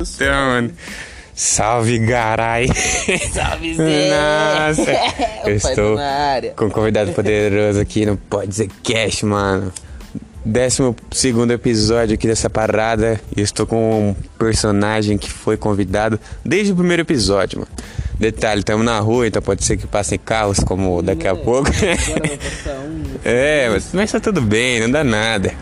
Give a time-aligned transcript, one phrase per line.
[0.00, 0.70] Então, mano.
[1.34, 2.68] Salve, garai!
[3.32, 4.10] Salve, Zé!
[4.10, 4.90] Nossa!
[5.44, 5.96] Eu estou
[6.56, 9.72] com um convidado poderoso aqui no Pode Ser Cash, mano.
[10.44, 13.20] Décimo segundo episódio aqui dessa parada.
[13.36, 17.70] E estou com um personagem que foi convidado desde o primeiro episódio, mano.
[18.18, 21.70] Detalhe, estamos na rua, então pode ser que passem carros como daqui a pouco.
[21.70, 23.00] Agora vai passar um.
[23.24, 25.54] É, mas, mas tá tudo bem, não dá nada.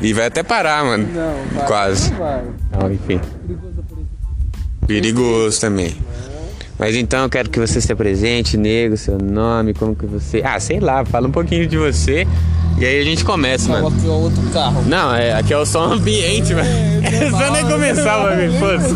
[0.00, 1.08] E vai até parar, mano.
[1.12, 1.66] Não, vai.
[1.66, 2.10] Quase.
[2.10, 2.42] Não vai.
[2.70, 3.20] Então, enfim.
[3.46, 4.86] Perigoso aparecer.
[4.86, 5.96] Perigoso também.
[6.78, 10.42] Mas então eu quero que você se apresente, nego, seu nome, como que você.
[10.44, 12.26] Ah, sei lá, fala um pouquinho de você.
[12.78, 13.96] E aí a gente começa, Tava mano.
[13.96, 14.82] aqui ó, outro carro.
[14.86, 16.68] Não, é, aqui é o som ambiente, mano.
[17.02, 18.52] É só nem começar, mano.
[18.58, 18.94] Foda-se.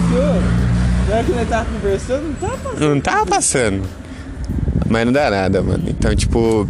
[1.07, 2.23] Será que nós tava conversando?
[2.23, 2.89] Não tá passando.
[2.89, 3.83] Não tava passando.
[4.91, 5.85] Mas não dá nada, mano.
[5.89, 6.69] Então, tipo,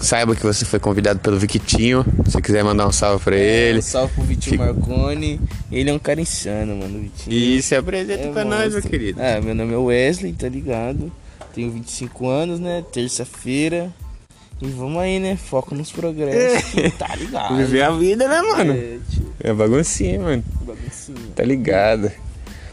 [0.00, 2.04] saiba que você foi convidado pelo Victinho.
[2.26, 3.78] Se você quiser mandar um salve pra ele.
[3.78, 5.40] Um salve pro Vitinho Fica- Marconi.
[5.72, 6.98] Ele é um cara insano, mano.
[6.98, 7.34] o Vitinho.
[7.36, 8.90] E se apresenta É pra nós, meu monstro.
[8.90, 9.20] querido.
[9.22, 11.10] Ah, meu nome é Wesley, tá ligado?
[11.54, 12.84] Tenho 25 anos, né?
[12.92, 13.92] Terça-feira.
[14.62, 15.36] E vamos aí, né?
[15.36, 16.72] Foco nos progressos.
[16.98, 17.56] tá ligado?
[17.56, 18.72] Viver a vida, né, mano?
[18.72, 20.44] É, tio, É baguncinha, mano.
[20.62, 21.18] baguncinha.
[21.34, 22.10] Tá ligado.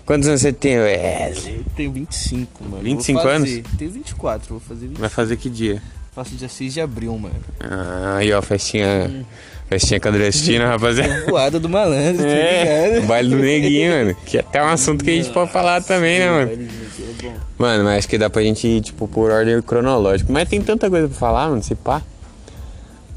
[0.06, 1.58] Quantos anos você tem, Wesley?
[1.58, 2.84] Eu tenho 25, mano.
[2.84, 3.50] 25 vou anos?
[3.50, 3.64] fazer.
[3.78, 4.98] Tenho 24, vou fazer 20.
[4.98, 5.82] Vai fazer que dia?
[6.14, 7.36] Faço dia 6 de abril, mano.
[7.60, 9.26] Ah, aí ó, festinha.
[9.70, 11.26] Festinha clandestina, rapaziada.
[11.30, 14.16] Voada do malandro, tá É, o baile do neguinho, mano.
[14.26, 16.52] Que é até um assunto que a gente pode falar também, né, mano?
[16.52, 17.32] É.
[17.58, 20.32] Mano, mas acho que dá pra gente ir, tipo, por ordem cronológica.
[20.34, 22.02] Mas tem tanta coisa pra falar, mano, se pá.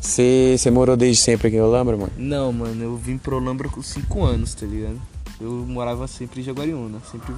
[0.01, 2.13] Você você morou desde sempre aqui em Olambra, mano?
[2.17, 5.01] Não, mano, eu vim pro Olambra com 5 anos, tá ligado?
[5.41, 7.35] Eu morava sempre em Jaguariúna, sempre.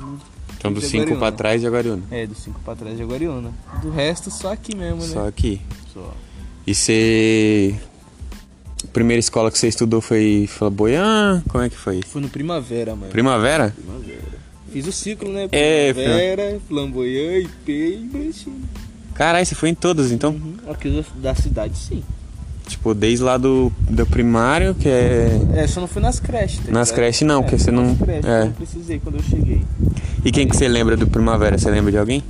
[0.58, 1.18] Então, dos de 5 Jaguariúna.
[1.20, 2.02] pra trás de Aguariúna.
[2.10, 3.52] É, dos 5 pra trás de Jaguariúna.
[3.82, 5.06] Do resto, só aqui mesmo, né?
[5.06, 5.60] Só aqui.
[5.92, 6.14] Só.
[6.66, 7.74] E você.
[8.84, 11.42] A primeira escola que você estudou foi Flamboyant?
[11.48, 12.02] Como é que foi?
[12.02, 13.10] Fui no Primavera, mano.
[13.10, 13.74] Primavera?
[13.76, 14.36] Primavera.
[14.70, 15.48] Fiz o ciclo, né?
[15.52, 18.62] É, Primavera, Flamboyant, IP e Brechim.
[19.14, 20.32] Caralho, você foi em todas, então?
[20.32, 20.56] Uhum.
[20.68, 22.04] Aqui da cidade, sim.
[22.66, 25.28] Tipo, desde lá do, do primário, que é.
[25.54, 28.24] É, só não fui nas creches, tá Nas creches não, É, porque você não- creches,
[28.24, 28.40] é.
[28.40, 29.62] eu não precisei quando eu cheguei.
[30.24, 31.56] E quem que você lembra do Primavera?
[31.56, 32.24] Você lembra de alguém?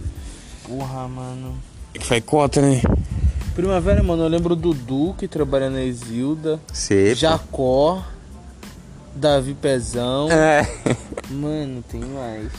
[0.69, 1.55] Porra, mano.
[1.95, 2.83] Que foi cota, né?
[3.55, 6.61] Primavera, mano, eu lembro do Dudu, que trabalha na Exilda.
[6.71, 7.15] Você.
[7.15, 8.05] Jacó.
[9.15, 10.31] Davi Pezão.
[10.31, 10.69] É.
[11.31, 12.53] Mano, tem mais.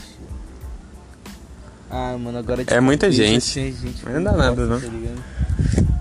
[1.90, 3.38] Ah, mano, agora É muita cabeça, gente.
[3.38, 4.80] assim, gente não dá nada, não.
[4.82, 5.24] tá ligado?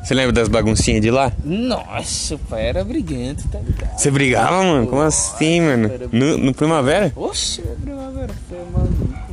[0.03, 1.33] Você lembra das baguncinhas de lá?
[1.45, 3.99] Nossa, o pai era briguento, tá ligado?
[3.99, 4.87] Você brigava, mano?
[4.87, 5.91] Como assim, mano?
[6.13, 7.13] No, no Primavera?
[7.17, 9.27] Oxe, primavera foi maluco, mano.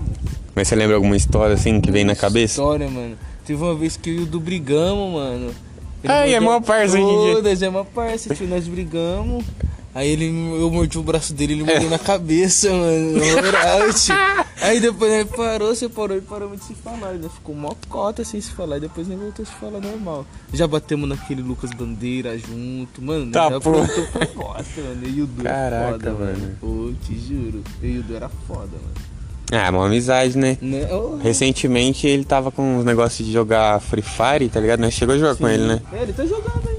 [0.56, 2.54] Mas você lembra alguma história assim que vem na cabeça?
[2.54, 3.16] História, mano.
[3.46, 5.52] Teve uma vez que eu e o do brigamos, mano.
[6.06, 7.06] Ai, é mó parça dia.
[7.06, 9.44] Todas, é mó parça, tio, nós brigamos.
[9.96, 13.20] Aí ele, eu mordi o braço dele, ele mordeu na cabeça, mano.
[14.62, 17.14] Aí depois ele parou, separou e paramos de se falar.
[17.14, 18.78] Ele ficou mó cota sem se falar.
[18.78, 20.26] E depois ele voltou a se falar normal.
[20.52, 23.32] Já batemos naquele Lucas Bandeira junto, mano.
[23.32, 23.72] Tá, já pô.
[24.36, 25.02] bosta, mano.
[25.04, 26.40] Eu e o Du era Caraca, foda, mano.
[26.40, 26.58] mano.
[26.60, 27.64] Pô, te juro.
[27.82, 29.14] Eu e o Du era foda, mano.
[29.52, 30.58] Ah, uma amizade, né?
[30.60, 30.88] Né?
[31.22, 34.80] Recentemente ele tava com uns negócios de jogar Free Fire, tá ligado?
[34.80, 35.82] Nós chegou a jogar com ele, né?
[35.94, 36.73] É, ele tá jogando.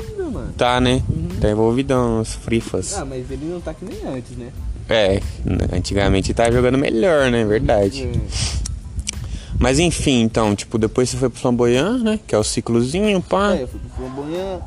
[0.57, 1.03] Tá, né?
[1.41, 2.97] Tá envolvidão nos frifas.
[2.97, 4.51] Ah, mas ele não tá que nem antes, né?
[4.89, 5.21] É,
[5.75, 7.45] antigamente tava jogando melhor, né?
[7.45, 8.09] Verdade.
[9.59, 12.21] Mas enfim, então, tipo, depois você foi pro Flamboyant, né?
[12.27, 13.55] Que é o ciclozinho, pá.
[13.55, 14.61] É, eu fui pro Flamboyant.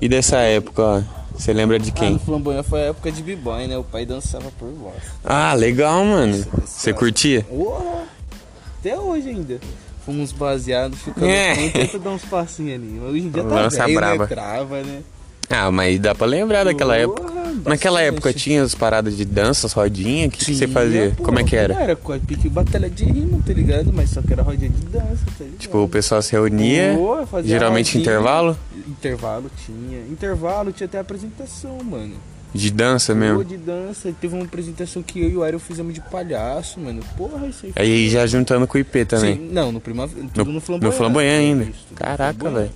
[0.00, 2.12] E dessa época, você lembra de Ah, quem?
[2.14, 3.76] no Flamboyant foi a época de b-boy, né?
[3.76, 4.94] O pai dançava por voz.
[5.24, 6.44] Ah, legal, mano.
[6.64, 7.42] Você curtia?
[7.42, 8.04] Porra!
[8.80, 9.60] Até hoje ainda.
[10.06, 11.66] Fomos baseados, ficamos É.
[11.66, 11.70] é.
[11.70, 12.98] tenta dar uns passinhos ali.
[13.00, 14.22] Hoje em dia tá Lança velho, braba.
[14.22, 14.26] né?
[14.28, 15.00] Trava, né?
[15.50, 17.22] Ah, mas dá pra lembrar daquela época.
[17.22, 17.38] bastante.
[17.68, 21.12] Naquela época tinha as paradas de dança, as rodinhas, o que, que você fazia?
[21.16, 21.74] Pô, Como é que era?
[21.74, 23.92] Era com a pique batalha de rima, tá ligado?
[23.92, 25.58] Mas só que era rodinha de dança, tá ligado?
[25.58, 28.02] Tipo, o pessoal se reunia, fazia geralmente rodinha.
[28.02, 29.98] intervalo Intervalo tinha.
[30.10, 32.14] Intervalo tinha até apresentação, mano.
[32.54, 33.44] de dança Pô, mesmo.
[33.44, 34.12] de dança.
[34.20, 37.02] Teve uma apresentação que eu e o Aero fizemos de palhaço, mano.
[37.16, 37.72] Porra, isso aí.
[37.76, 39.34] Aí já juntando com o IP também.
[39.36, 40.22] Sim, não, no primavera.
[40.22, 40.92] No, Tudo no flamboyant.
[40.92, 41.64] no flamboyant ainda.
[41.64, 42.70] Isso, no Caraca, velho.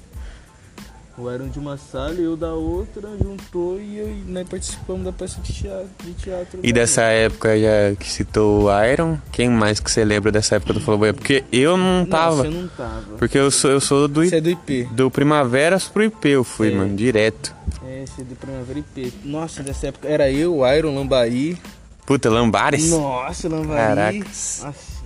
[1.18, 5.12] O Aero de uma sala e eu da outra, juntou e eu, nós participamos da
[5.12, 5.86] peça de teatro.
[6.02, 10.32] De teatro E dessa época já que citou o Iron, quem mais que você lembra
[10.32, 11.14] dessa época do Flamboyant?
[11.14, 12.36] Porque eu não Não, tava.
[12.36, 13.16] você não tava.
[13.18, 14.84] Porque eu sou, eu sou do, Você é do IP.
[14.92, 16.74] do Primavera pro IP, eu fui, É.
[16.74, 17.54] mano, direto.
[17.86, 19.12] É, você é do Primavera IP.
[19.22, 21.58] Nossa, dessa época era eu, o Iron, Lambaí.
[22.06, 22.90] Puta, Lambares?
[22.90, 23.76] Nossa, Lambaí.
[23.76, 24.62] Caracas.
[24.64, 25.01] Nossa.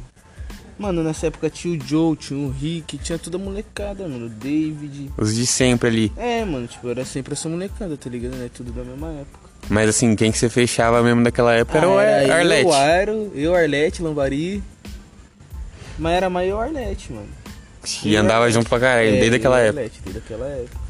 [0.78, 4.26] Mano, nessa época tinha o Joe, tinha o Rick, tinha toda a molecada, mano.
[4.26, 5.10] O David.
[5.16, 6.12] Os de sempre ali.
[6.16, 8.36] É, mano, tipo, era sempre essa molecada, tá ligado?
[8.36, 8.50] Né?
[8.54, 9.46] Tudo da mesma época.
[9.70, 12.64] Mas assim, quem que você fechava mesmo daquela época era o Ah, era Arlete.
[12.68, 14.62] Eu, Aro, eu, Arlete, Lambari.
[15.98, 17.28] Mas era mais eu, Arlete, mano.
[18.04, 19.80] E andava junto pra caralho, É, desde aquela época.
[19.80, 20.86] Arlete, desde aquela época.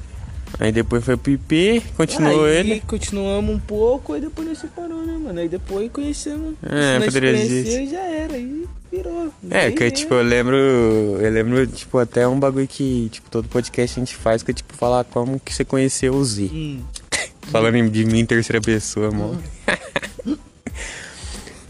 [0.58, 2.80] Aí depois foi o Pipi, continuou aí, ele.
[2.80, 5.38] continuamos um pouco, aí depois nós separou, né, mano?
[5.38, 6.54] Aí depois conhecemos.
[6.62, 7.86] É, poderia dizer.
[7.88, 9.32] já era, aí virou.
[9.50, 9.90] É, que é.
[9.90, 10.56] tipo, eu lembro.
[10.56, 14.54] Eu lembro, tipo, até um bagulho que, tipo, todo podcast a gente faz, que é
[14.54, 16.50] tipo falar como que você conheceu o Z.
[16.52, 16.82] Hum,
[17.50, 19.42] Falando de mim em terceira pessoa, mano.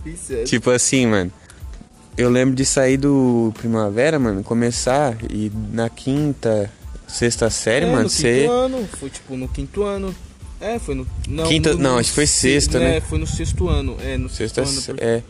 [0.04, 0.44] isso é.
[0.44, 1.32] Tipo assim, mano.
[2.16, 6.72] Eu lembro de sair do Primavera, mano, começar e na quinta,
[7.06, 8.40] sexta série, é, mano, no você.
[8.40, 10.14] quinto ano, foi tipo no quinto ano.
[10.58, 11.06] É, foi no.
[11.28, 12.96] Não, Quinta- no- não, acho que foi se- sexta, né?
[12.96, 13.98] É, foi no sexto ano.
[14.00, 14.98] É, no Sexta sexto ano.
[14.98, 15.22] Porque, É.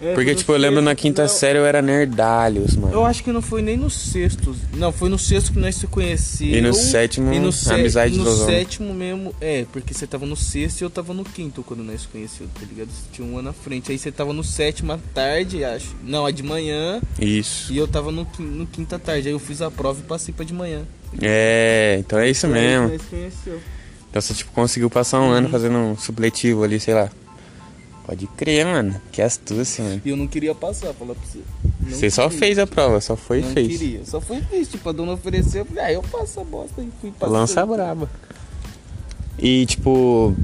[0.00, 2.92] é, Porque, no tipo, eu lembro na quinta não, série eu era nerdalhos, mano.
[2.94, 4.54] Eu acho que não foi nem no sexto.
[4.74, 6.56] Não, foi no sexto que nós se conhecemos.
[6.56, 8.58] E no sétimo, e no sé- amizade No dos homens.
[8.58, 12.02] sétimo mesmo, é, porque você tava no sexto e eu tava no quinto quando nós
[12.02, 12.88] se conhecemos, tá ligado?
[12.88, 13.90] Você tinha um ano à frente.
[13.90, 15.94] Aí você tava no sétimo à tarde, acho.
[16.04, 17.00] Não, a de manhã.
[17.20, 17.72] Isso.
[17.72, 19.28] E eu tava no, no quinta à tarde.
[19.28, 20.82] Aí eu fiz a prova e passei pra de manhã.
[21.20, 22.88] É, então é isso mesmo.
[22.88, 23.60] nós se conheceu.
[24.10, 25.30] Então você, tipo, conseguiu passar um Uhum.
[25.32, 27.10] ano fazendo um supletivo ali, sei lá.
[28.08, 28.98] Pode crer, mano.
[29.12, 30.00] Que astúcia, mano.
[30.02, 31.40] E eu não queria passar, falar pra você.
[31.82, 32.38] Não Você só queria.
[32.38, 33.68] fez a prova, só foi e não fez.
[33.68, 34.00] queria.
[34.06, 34.66] Só foi fez.
[34.68, 35.60] Tipo, a dona ofereceu.
[35.60, 37.30] Eu falei, ah, eu faço a bosta e fui passar.
[37.30, 38.08] Lança braba.
[39.38, 40.34] E, tipo,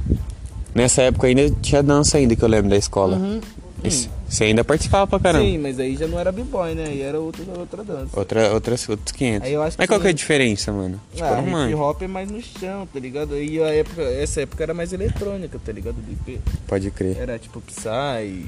[0.75, 3.17] nessa época ainda tinha dança ainda que eu lembro da escola.
[3.17, 3.41] Uhum.
[3.85, 5.45] Esse- Você ainda participava pra caramba.
[5.45, 6.87] Sim, mas aí já não era b-boy, né?
[6.89, 8.09] Aí era outra, outra dança.
[8.19, 9.47] Outra, outras, outros 500.
[9.47, 11.01] Aí eu acho Mas que qual que é a diferença, mano?
[11.15, 13.35] Tipo, ah, não hip hop é mais no chão, tá ligado?
[13.35, 15.95] Aí a época, essa época era mais eletrônica, tá ligado?
[15.97, 16.41] Do IP.
[16.67, 17.17] Pode crer.
[17.19, 18.45] Era tipo Psy,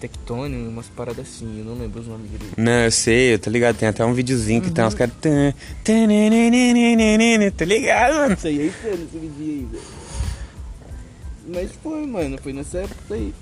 [0.00, 2.54] Tectonic, umas paradas assim, eu não lembro os nomes direito.
[2.58, 3.76] Não, eu sei, eu tô ligado.
[3.76, 4.88] Tem até um videozinho que tem Uhum.
[4.88, 5.14] uns caras.
[7.56, 8.34] Tá ligado, mano?
[8.34, 9.82] Isso aí é isso aí, nesse vídeo aí, velho.
[11.48, 13.32] Mas foi, mano, foi nessa época aí.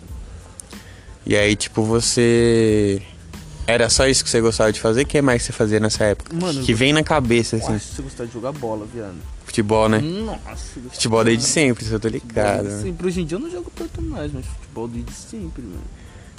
[1.27, 3.01] E aí, tipo, você.
[3.67, 5.03] Era só isso que você gostava de fazer?
[5.03, 6.35] O que mais você fazia nessa época?
[6.35, 7.73] Mano, que vem na cabeça, assim.
[7.73, 9.17] Nossa, você gostava de jogar bola, viado.
[9.47, 10.01] Futebol, né?
[10.01, 12.65] Nossa, Futebol desde de sempre, isso eu tô ligado.
[12.65, 12.83] Desde né?
[12.83, 13.07] sempre.
[13.07, 15.83] Hoje em dia eu não jogo tanto mais, mas futebol desde sempre, mano.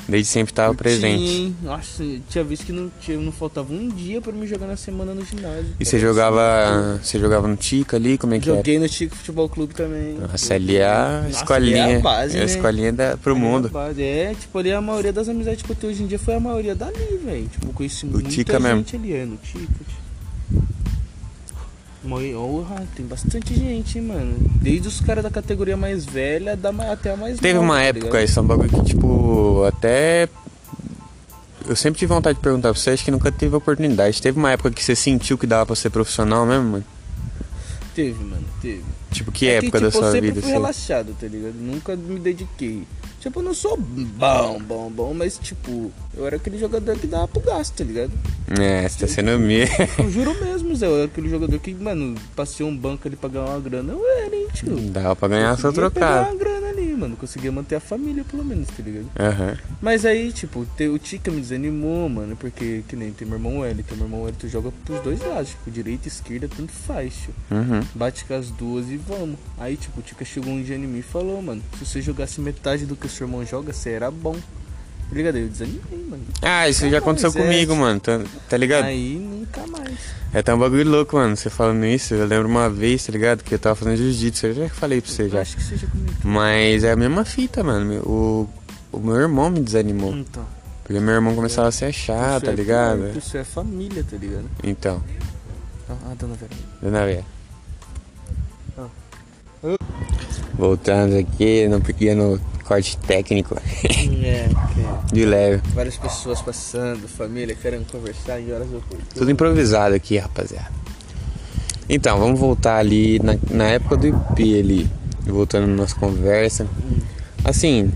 [0.07, 1.23] Desde sempre tava Curtia, presente.
[1.23, 1.55] hein?
[1.63, 5.13] Nossa, tinha vez que não, tinha, não faltava um dia pra me jogar na semana
[5.15, 5.73] no ginásio.
[5.79, 6.99] E você jogava.
[7.01, 8.17] Você jogava no Tica ali?
[8.17, 8.57] Como é que era?
[8.57, 10.13] Joguei no Chico Futebol Clube também.
[10.19, 11.77] Nossa, ali é a Nossa, escolinha.
[11.87, 12.51] é a base, é a né?
[12.51, 13.69] escolinha da, pro Ali é mundo.
[13.69, 14.03] base.
[14.03, 16.39] É, tipo, ali a maioria das amizades que eu tenho hoje em dia foi a
[16.39, 17.47] maioria dali, velho.
[17.47, 19.05] Tipo, conheci muita Tica gente mesmo.
[19.05, 19.73] ali, é, no Tica.
[22.07, 24.35] Porra, tem bastante gente, hein, mano.
[24.61, 27.83] Desde os caras da categoria mais velha da até a mais Teve nova, uma tá
[27.83, 30.29] época, isso é um bagulho que, tipo, até.
[31.67, 34.21] Eu sempre tive vontade de perguntar pra você, acho que nunca teve oportunidade.
[34.21, 36.85] Teve uma época que você sentiu que dava pra ser profissional mesmo, mano?
[37.95, 38.83] Teve, mano, teve.
[39.15, 40.41] Tipo, que É época que, da tipo, sua eu sempre vida?
[40.41, 40.59] fui assim?
[40.59, 41.53] relaxado, tá ligado?
[41.55, 42.83] Nunca me dediquei.
[43.19, 47.27] Tipo, eu não sou bom, bom, bom, mas tipo, eu era aquele jogador que dava
[47.27, 48.11] pro gasto, tá ligado?
[48.61, 49.67] É, você tá sendo meio.
[49.97, 53.27] Eu juro mesmo, Zé, eu era aquele jogador que, mano, passei um banco ali pra
[53.27, 53.93] ganhar uma grana.
[53.93, 54.75] Eu era, hein, tio.
[54.91, 56.29] Dava pra ganhar Conseguia pegar trocado.
[56.29, 57.15] uma grana ali, mano.
[57.17, 59.07] Conseguia manter a família, pelo menos, tá ligado?
[59.19, 59.57] Aham.
[59.81, 60.59] Mas aí, tipo,
[60.93, 63.95] o Tica me desanimou, mano, porque, que nem tem meu irmão Wellington.
[63.95, 67.33] Meu irmão Wellington joga pros dois lados, tipo, direita e esquerda, tanto faz, tio.
[67.49, 67.81] Uhum.
[67.95, 69.37] Bate com as duas e vamos.
[69.57, 72.39] Aí, tipo, o Tica chegou um dia em mim e falou, mano, se você jogasse
[72.41, 74.35] metade do que o seu irmão joga, você era bom.
[75.07, 75.37] Tá ligado?
[75.37, 76.23] Eu desanimei, mano.
[76.41, 77.99] Ah, isso já aconteceu Mas é, comigo, mano.
[77.99, 78.85] Tá, tá ligado?
[78.85, 79.99] Aí nunca mais.
[80.33, 81.35] É até um bagulho louco, mano.
[81.37, 83.43] Você falando isso, eu lembro uma vez, tá ligado?
[83.43, 84.47] Que eu tava fazendo jiu-jitsu.
[84.47, 85.41] Eu já falei pra você Eu já.
[85.41, 86.11] acho que seja comigo.
[86.23, 87.99] Mas é a mesma fita, mano.
[88.01, 88.49] O,
[88.91, 90.11] o meu irmão me desanimou.
[90.15, 90.43] Então.
[90.83, 93.17] Porque meu irmão começava a se achar, isso tá é ligado?
[93.17, 94.45] Isso é família, tá ligado?
[94.63, 95.03] Então,
[95.87, 96.51] Ah, ah, dona Vera.
[96.81, 97.25] dona Vera.
[100.53, 103.55] Voltando aqui no pequeno corte técnico
[104.25, 104.49] É,
[105.13, 105.61] de leve.
[105.73, 109.07] Várias pessoas passando, família querendo conversar em horas oportunas.
[109.13, 110.71] Tudo improvisado aqui, rapaziada.
[111.87, 114.89] Então, vamos voltar ali na, na época do IP ali.
[115.21, 116.67] Voltando na nossa conversa.
[117.43, 117.91] Assim,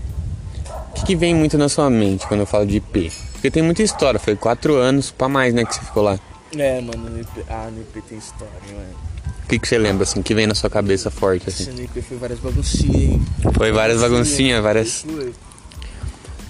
[0.90, 3.10] o que, que vem muito na sua mente quando eu falo de IP?
[3.32, 6.18] Porque tem muita história, foi quatro anos pra mais, né, que você ficou lá.
[6.56, 9.09] É, mano, no IP, ah, no IP tem história, mano.
[9.50, 11.88] O que, que você lembra, assim, que vem na sua cabeça forte, assim?
[11.96, 13.22] Esse foi várias baguncinhas, hein?
[13.52, 15.02] Foi várias baguncinhas, várias...
[15.02, 15.32] Foi.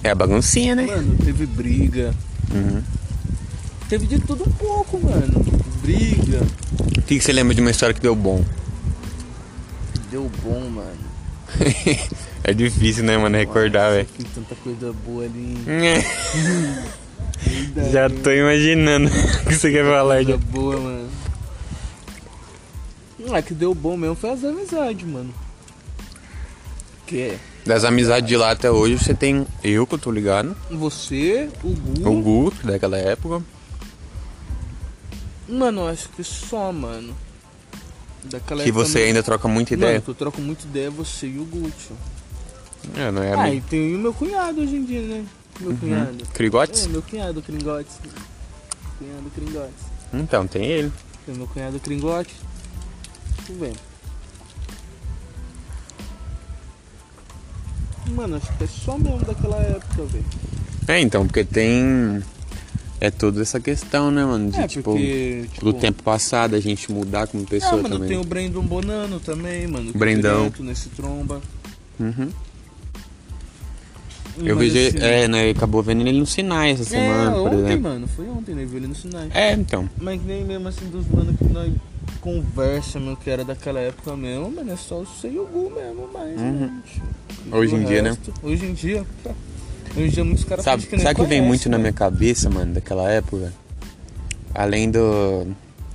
[0.03, 0.85] É, baguncinha, né?
[0.85, 2.13] Mano, teve briga.
[2.53, 2.83] Uhum.
[3.89, 5.43] Teve de tudo um pouco, mano.
[5.81, 6.41] Briga.
[6.95, 8.45] O que, que você lembra de uma história que deu bom?
[10.11, 11.01] Deu bom, mano.
[12.43, 14.07] é difícil, né, mano, recordar, velho.
[14.15, 15.57] Tem tanta coisa boa ali.
[17.41, 19.09] Verdade, Já tô imaginando
[19.41, 20.17] o que você quer falar.
[20.17, 20.37] Coisa Já.
[20.37, 21.20] boa, mano.
[23.31, 25.33] Ah, que deu bom mesmo foi as amizades, mano.
[27.05, 30.55] Que é Das amizades de lá até hoje, você tem eu, que eu tô ligado.
[30.71, 32.09] você, o Gu.
[32.09, 33.43] O Guto, daquela época.
[35.47, 37.13] Mano, acho que só, mano.
[38.23, 39.07] Daquela Que você mesmo.
[39.07, 39.93] ainda troca muita ideia.
[39.93, 41.91] Mano, que eu troco muita ideia você e o Gucci.
[42.95, 45.25] É, não é Ah, e tem o meu cunhado hoje em dia, né?
[45.59, 46.25] Meu cunhado.
[46.33, 46.85] Crigotes?
[46.85, 47.93] É, meu cunhado, Kringotes.
[48.97, 49.85] Cunhado Kringotes.
[50.13, 50.91] Então, tem ele.
[51.25, 52.33] Tem meu cunhado Kringote.
[58.15, 60.25] Mano, acho que é só mesmo daquela época, velho.
[60.87, 62.21] É, então, porque tem.
[62.99, 64.51] É toda essa questão, né, mano?
[64.51, 64.91] De É, tipo.
[64.91, 65.65] porque, tipo...
[65.65, 68.09] Do tempo passado, a gente mudar como pessoa mano, também.
[68.09, 69.91] tem o Brandon Bonano também, mano.
[69.93, 70.51] Brendão.
[70.59, 71.41] nesse tromba.
[71.99, 72.29] Uhum.
[74.37, 74.77] Eu vejo.
[74.77, 75.49] assim, É, né?
[75.49, 77.81] Acabou vendo ele no Sinai essa É, semana, por ontem, exemplo.
[77.83, 78.07] mano.
[78.07, 78.65] Foi ontem, né?
[78.65, 79.29] Viu ele no Sinai.
[79.33, 79.89] É, então.
[79.99, 81.71] Mas nem mesmo assim dos mano que nós
[82.21, 86.39] conversa, meu, que era daquela época mesmo, mano, é só o Gu mesmo, mas.
[86.39, 86.53] Uhum.
[86.67, 86.81] né.
[87.51, 88.09] Hoje em dia, né?
[88.09, 89.05] resto- Hoje em dia.
[89.95, 91.81] Hoje em dia muitos caras Sabe, que sabe que vem muito na né?
[91.83, 93.51] minha cabeça, mano, daquela época?
[94.53, 95.47] Além do.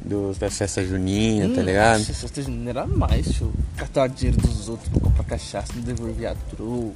[0.05, 1.99] dos das festas juninas, tá Hum, ligado?
[1.99, 3.53] Nossa, coisas não era mais, tio.
[3.77, 6.95] Catar dinheiro dos outros pra comprar cachaça, não devolver a troco.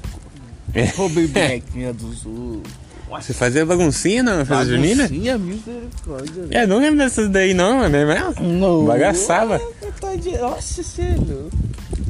[0.96, 2.72] Roubei bonequinha dos outros.
[3.10, 5.02] Você fazia baguncinha na festa junina?
[5.02, 6.46] Baguncinha, misericórdia.
[6.52, 7.96] É, não lembro dessas daí não, mano.
[7.96, 8.40] É mesmo?
[8.40, 8.84] Não.
[8.84, 9.60] Bagaçava.
[10.00, 10.40] Tadinho.
[10.40, 11.50] Nossa, você é louco.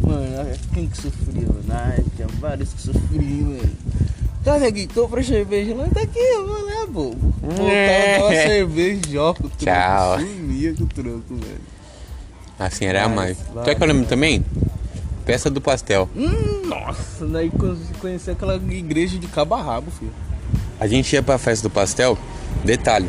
[0.06, 3.70] Mano, quem que sofria na época, vários que sofriam, mano.
[4.44, 7.34] Tá, neguinho, compra cerveja lá, tá aqui, eu vou lá, bobo.
[7.42, 8.18] Voltava, É.
[8.18, 9.64] dava cerveja, ó, com o troco.
[9.64, 10.18] Tchau.
[10.20, 11.60] Sumia com o troco, velho.
[12.58, 13.36] Assim era mais.
[13.54, 14.44] vai, Sabe que eu lembro também?
[15.30, 16.10] Festa do pastel.
[16.16, 17.52] Hum, nossa, daí
[18.00, 20.12] conheci aquela igreja de cabo a rabo, filho.
[20.80, 22.18] A gente ia pra festa do pastel,
[22.64, 23.08] detalhe,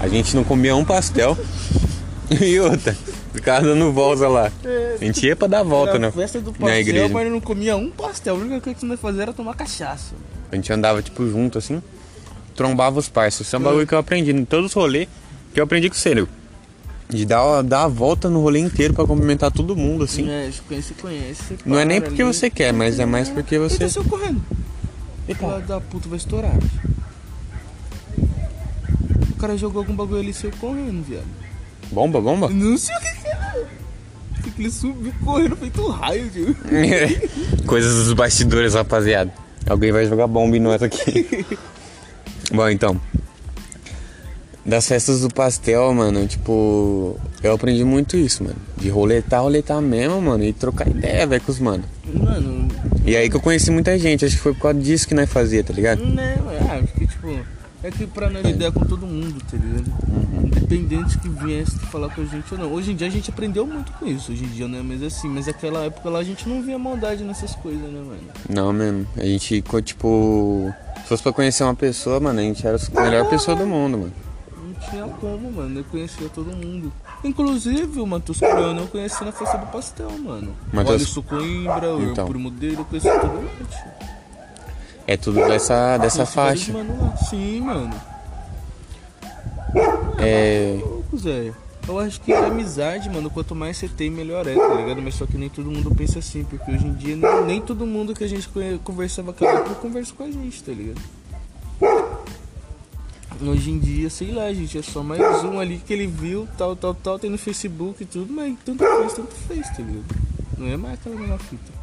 [0.00, 1.36] a gente não comia um pastel
[2.40, 2.96] e outra,
[3.34, 4.50] ficava dando volta lá.
[4.98, 7.08] A gente ia pra dar volta na, a festa do na pastel, igreja.
[7.10, 8.34] mas não comia um pastel.
[8.34, 10.14] A única coisa que nós fazia era tomar cachaça.
[10.50, 11.82] A gente andava tipo junto assim,
[12.54, 13.46] trombava os parceiros.
[13.46, 15.06] Isso é um bagulho que eu aprendi em todos os rolês,
[15.52, 16.26] que eu aprendi com o Ciro.
[17.08, 20.28] De dar, dar a volta no rolê inteiro pra cumprimentar todo mundo, assim.
[20.28, 21.58] É, conhece, conhece.
[21.64, 22.34] Não é nem para porque ali.
[22.34, 23.76] você quer, mas é mais porque você.
[23.76, 24.42] Ele desceu correndo.
[25.26, 26.56] Filha da puta vai estourar.
[29.30, 31.26] O cara jogou algum bagulho ali e saiu correndo, viado.
[31.90, 32.48] Bomba, bomba?
[32.48, 33.68] Não sei o que que era.
[34.42, 36.56] Que ele subiu correndo feito um raio, tio.
[37.66, 39.32] Coisas dos bastidores, rapaziada.
[39.68, 41.44] Alguém vai jogar bomba em nós aqui.
[42.52, 43.00] Bom, então.
[44.66, 47.16] Das festas do pastel, mano, tipo.
[47.42, 48.56] Eu aprendi muito isso, mano.
[48.76, 50.42] De roletar, roletar mesmo, mano.
[50.42, 51.84] E trocar ideia, velho, com os mano.
[52.12, 52.66] Mano,
[53.04, 54.24] E aí que eu conheci muita gente.
[54.24, 56.04] Acho que foi por causa disso que nós fazia, tá ligado?
[56.04, 56.36] né,
[56.68, 57.38] ah, acho que tipo.
[57.82, 59.86] É que pra nós ideia com todo mundo, tá ligado?
[60.08, 60.46] Uhum.
[60.46, 62.72] Independente que viesse falar com a gente ou não.
[62.72, 64.32] Hoje em dia a gente aprendeu muito com isso.
[64.32, 65.28] Hoje em dia não é mais assim.
[65.28, 68.18] Mas naquela época lá a gente não via maldade nessas coisas, né, mano?
[68.48, 69.06] Não mesmo.
[69.16, 70.74] A gente, co- tipo.
[71.02, 73.98] Se fosse pra conhecer uma pessoa, mano, a gente era a melhor pessoa do mundo,
[73.98, 74.12] mano.
[74.92, 75.80] Não tinha como, mano.
[75.80, 76.92] Eu conhecia todo mundo.
[77.24, 80.54] Inclusive o Matheus Coreano eu conheci na festa do pastel, mano.
[80.72, 82.26] Matheus- O Alisson Coimbra, o Então.
[82.28, 83.50] primo dele, eu conheci todo mundo.
[85.06, 86.72] É tudo dessa, dessa faixa.
[86.72, 87.12] mano.
[87.30, 87.94] Sim, mano.
[90.18, 90.78] É.
[90.80, 91.52] Louco, Zé.
[91.88, 95.00] Eu acho que a amizade, mano, quanto mais você tem, melhor é, tá ligado?
[95.00, 97.86] Mas só que nem todo mundo pensa assim, porque hoje em dia nem, nem todo
[97.86, 98.48] mundo que a gente
[98.82, 101.00] conversava com a conversa com a gente, tá ligado?
[103.42, 106.74] Hoje em dia, sei lá, gente, é só mais um ali que ele viu, tal,
[106.74, 110.04] tal, tal, tem no Facebook e tudo, mas tanto fez, tanto fez, tá ligado?
[110.56, 111.76] Não é mais aquela mesma fita.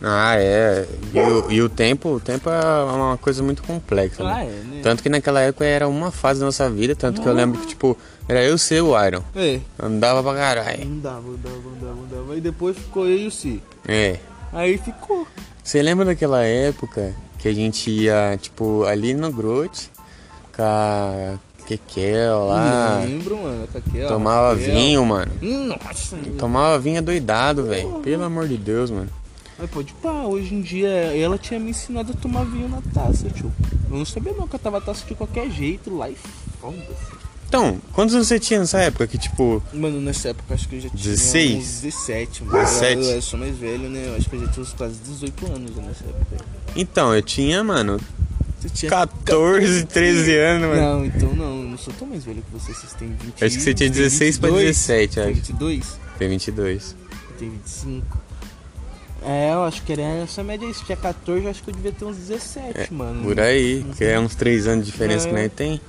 [0.00, 0.86] Ah, é.
[1.12, 4.44] E o, e o tempo, o tempo é uma coisa muito complexa, Ah, né?
[4.46, 4.80] é, né?
[4.80, 7.66] Tanto que naquela época era uma fase da nossa vida, tanto que eu lembro que,
[7.66, 7.96] tipo,
[8.28, 9.24] era eu ser o Iron.
[9.34, 10.84] É, Andava pra caralho.
[10.84, 12.32] não dava, não dava, não dava, não dava.
[12.34, 13.60] Aí depois ficou eu e o Si.
[13.88, 14.20] É.
[14.52, 15.26] Aí ficou.
[15.64, 19.90] Você lembra daquela época que a gente ia, tipo, ali no Grote,
[20.62, 24.08] com Kekel lá, Lembro, mano, tá aqui, ó.
[24.08, 24.74] tomava Raquel.
[24.74, 25.30] vinho, mano.
[25.40, 28.00] Nossa, Tomava vinho doidado, velho.
[28.00, 29.08] Pelo amor de Deus, mano.
[29.58, 33.28] Mas pode pá, hoje em dia ela tinha me ensinado a tomar vinho na taça,
[33.30, 33.52] tio.
[33.90, 36.16] Eu não sabia não que eu tava taça de qualquer jeito lá e
[36.60, 37.18] foda-se.
[37.48, 40.80] Então, quantos anos você tinha nessa época que, tipo, Mano, nessa época acho que eu
[40.80, 41.56] já tinha 16?
[41.56, 42.58] uns 17, mano.
[42.58, 43.02] 17?
[43.02, 44.04] Eu, eu sou mais velho, né?
[44.08, 46.44] Eu acho que eu já tinha uns quase 18 anos nessa época.
[46.76, 47.98] então, eu tinha, mano,
[48.60, 50.80] Você tinha 14, 13 anos, mano.
[50.80, 53.56] Não, então não, eu não sou tão mais velho que você, vocês têm 20 Acho
[53.56, 55.34] que você tinha tem 16 pra 22, 17, Tem acho.
[55.34, 55.98] 22?
[56.18, 56.96] Tem 22.
[57.30, 58.18] Eu tenho 25.
[59.24, 60.72] É, eu acho que era essa média aí.
[60.74, 63.22] Se tinha 14, eu acho que eu devia ter uns 17, mano.
[63.22, 65.30] Por aí, que é uns 3 anos de diferença É.
[65.30, 65.80] que nós tem.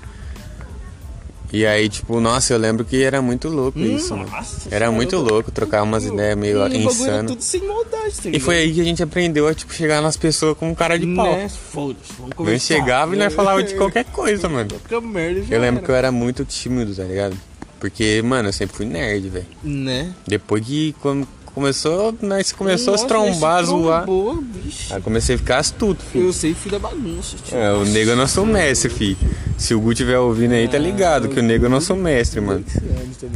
[1.52, 4.30] E aí, tipo, nossa, eu lembro que era muito louco Hum, isso, mano.
[4.30, 7.30] nossa Era muito eu- louco trocar umas ideias meio E era insano.
[7.30, 10.16] tudo sem maldade, tá E foi aí que a gente aprendeu a, tipo, chegar nas
[10.16, 11.26] pessoas com cara de pau.
[11.26, 11.50] Né?
[11.50, 12.66] Foda-se, vamos conversar.
[12.76, 14.70] chegava e nós falava de qualquer coisa, mano.
[15.04, 16.08] Merda Eu lembro que eu era.
[16.08, 17.36] era muito tímido, tá ligado?
[17.80, 19.46] Porque, mano, eu sempre fui nerd, velho.
[19.64, 20.14] Né?
[20.28, 24.04] Depois que quando começou, nós começou a se Nossa, trombar, esse zoar.
[24.04, 24.44] trombou.
[24.92, 26.28] Aí comecei a ficar astuto, filho.
[26.28, 27.58] Eu sei, filho da bagunça, tio.
[27.58, 29.18] É, o nego é nosso mestre, fi.
[29.58, 32.64] Se o Gu tiver ouvindo aí, tá ligado que o nego é nosso mestre, mano.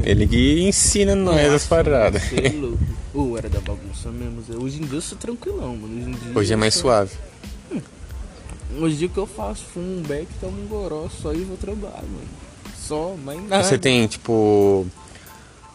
[0.04, 2.24] Ele que ensina nós as paradas.
[2.24, 2.80] Você é louco.
[3.14, 4.44] Ou era da bagunça mesmo.
[4.64, 6.16] Hoje em dia eu sou tranquilão, mano.
[6.16, 7.12] Hoje, Hoje é mais suave.
[8.80, 9.64] Hoje em dia o que eu faço?
[9.74, 12.28] Fumo um beck, tomo um goró só e vou trabalhar, mano.
[12.80, 13.64] Só, mais nada.
[13.64, 14.86] Você tem, tipo,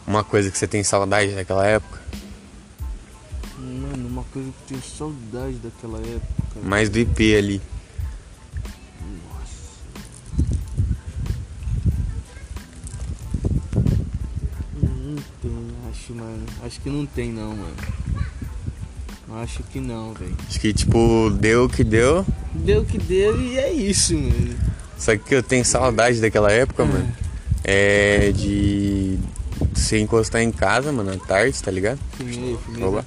[0.05, 1.98] uma coisa que você tem saudade daquela época?
[3.59, 6.61] Mano, uma coisa que eu tenho saudade daquela época.
[6.63, 7.61] Mais do IP ali.
[14.81, 15.51] Não tem,
[15.91, 16.45] acho, mano.
[16.63, 17.75] Acho que não tem não, mano.
[19.41, 20.35] Acho que não, velho.
[20.47, 22.25] Acho que, tipo, deu o que deu.
[22.53, 24.55] Deu o que deu e é isso, mano.
[24.97, 27.13] Só que eu tenho saudade daquela época, mano.
[27.63, 29.19] É de
[29.73, 31.99] você encostar em casa, mano, à tarde, tá ligado?
[32.17, 32.83] Filme aí.
[32.83, 33.05] Oba.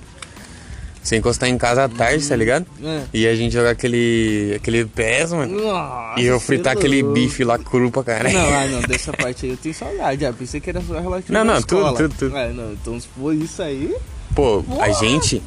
[1.03, 2.65] Você encostar em casa à tarde, tá ligado?
[2.83, 3.03] É.
[3.13, 5.61] E a gente jogar aquele, aquele PES, mano.
[5.63, 8.33] Nossa, E eu fritar é aquele bife lá cru pra caralho.
[8.39, 10.25] Não, ah, não, dessa parte aí eu tenho saudade.
[10.25, 11.89] Ah, pensei que era só relativo Não, não, escola.
[11.97, 12.37] tudo, tudo, tudo.
[12.37, 13.93] Ah, não, então se for isso aí.
[14.35, 15.43] Pô, a gente.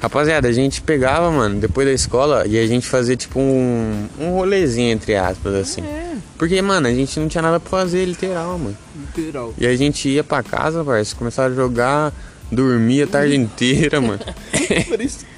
[0.00, 4.30] Rapaziada, a gente pegava, mano, depois da escola e a gente fazia tipo um, um
[4.30, 5.80] rolezinho, entre aspas, assim.
[5.80, 8.76] É, Porque, mano, a gente não tinha nada pra fazer, literal, mano.
[9.16, 9.54] literal.
[9.56, 12.12] E a gente ia pra casa, parceiro, começava a jogar,
[12.52, 14.20] dormia a tarde inteira, mano.
[14.88, 15.28] parecia,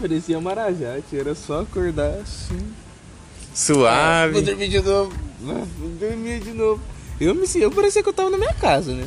[0.00, 2.56] parecia Marajá, tio, era só acordar assim.
[2.58, 4.40] Vou Suave.
[4.42, 5.12] dormir de novo.
[5.48, 6.82] Ah, Vou dormir de novo.
[7.20, 9.06] Eu me eu parecia que eu tava na minha casa, né?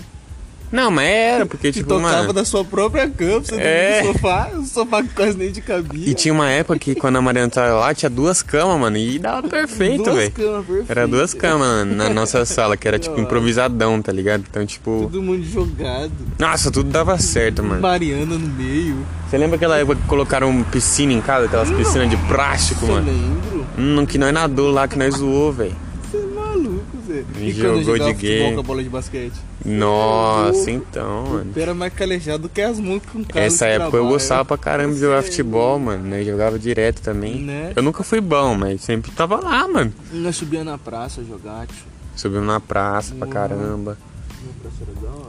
[0.71, 2.33] Não, mas era, porque, Que tipo, tocava mano.
[2.33, 4.01] da sua própria cama, você É.
[4.03, 6.09] no sofá, o sofá quase nem de cabia.
[6.09, 8.97] E tinha uma época que quando a Mariana tava lá, tinha duas camas, mano.
[8.97, 10.31] E dava perfeito, duas velho.
[10.31, 10.89] camas perfeitas.
[10.89, 14.43] Era duas camas na nossa sala, que era tipo improvisadão, tá ligado?
[14.49, 15.07] Então, tipo.
[15.11, 16.11] Todo mundo jogado.
[16.37, 17.81] Nossa, tudo dava certo, mano.
[17.81, 19.05] Mariana no meio.
[19.29, 23.07] Você lembra aquela época que colocaram piscina em casa, aquelas piscinas de plástico, Eu mano?
[23.11, 23.67] lembro.
[23.77, 25.75] Hum, que nós nadou lá, que nós zoou, velho.
[27.19, 27.39] É Zé.
[27.39, 28.53] E E, jogou quando jogava de game.
[28.55, 29.33] com a bola de basquete?
[29.65, 30.69] Nossa, louco.
[30.69, 31.51] então, O mano.
[31.55, 34.93] era mais calejado do que as mãos com cara Essa época eu gostava pra caramba
[34.93, 36.07] de jogar é futebol, mano.
[36.09, 37.41] Nós jogava direto também.
[37.41, 37.73] Né?
[37.75, 39.93] Eu nunca fui bom, mas sempre tava lá, mano.
[40.13, 41.85] Nós subia na praça jogar, tio.
[42.15, 43.33] Subimos na praça pra Uhum.
[43.33, 43.97] caramba.
[44.63, 45.27] Da.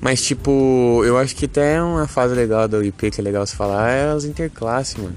[0.00, 3.54] Mas, tipo, eu acho que até uma fase legal do IP que é legal se
[3.54, 5.14] falar é as interclasses, mano.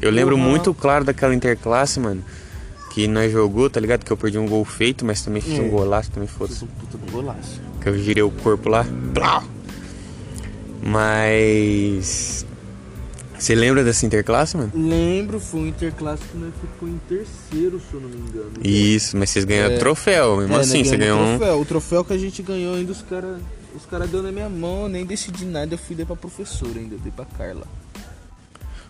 [0.00, 0.42] Eu lembro Uhum.
[0.42, 2.22] muito claro daquela interclasse, mano.
[2.90, 4.04] Que nós jogou, tá ligado?
[4.04, 5.68] Que eu perdi um gol feito, mas também fiz um É.
[5.68, 6.64] golaço, também fosse.
[6.64, 7.60] um golaço.
[7.80, 8.84] Que eu girei o corpo lá.
[9.14, 9.42] Plau!
[10.82, 12.44] Mas.
[13.38, 14.70] Você lembra dessa interclasse, mano?
[14.74, 18.50] Lembro, foi um interclasse que nós ficou em terceiro, se eu não me engano.
[18.62, 19.78] Isso, mas vocês ganharam É.
[19.78, 21.36] troféu, mesmo É, assim, você ganhou um.
[21.36, 21.60] o troféu.
[21.60, 23.40] O troféu que a gente ganhou ainda, os caras
[23.74, 26.72] os cara deu na minha mão, eu nem decidi nada, eu fui dei pra professora
[26.76, 27.62] ainda, eu dei pra Carla.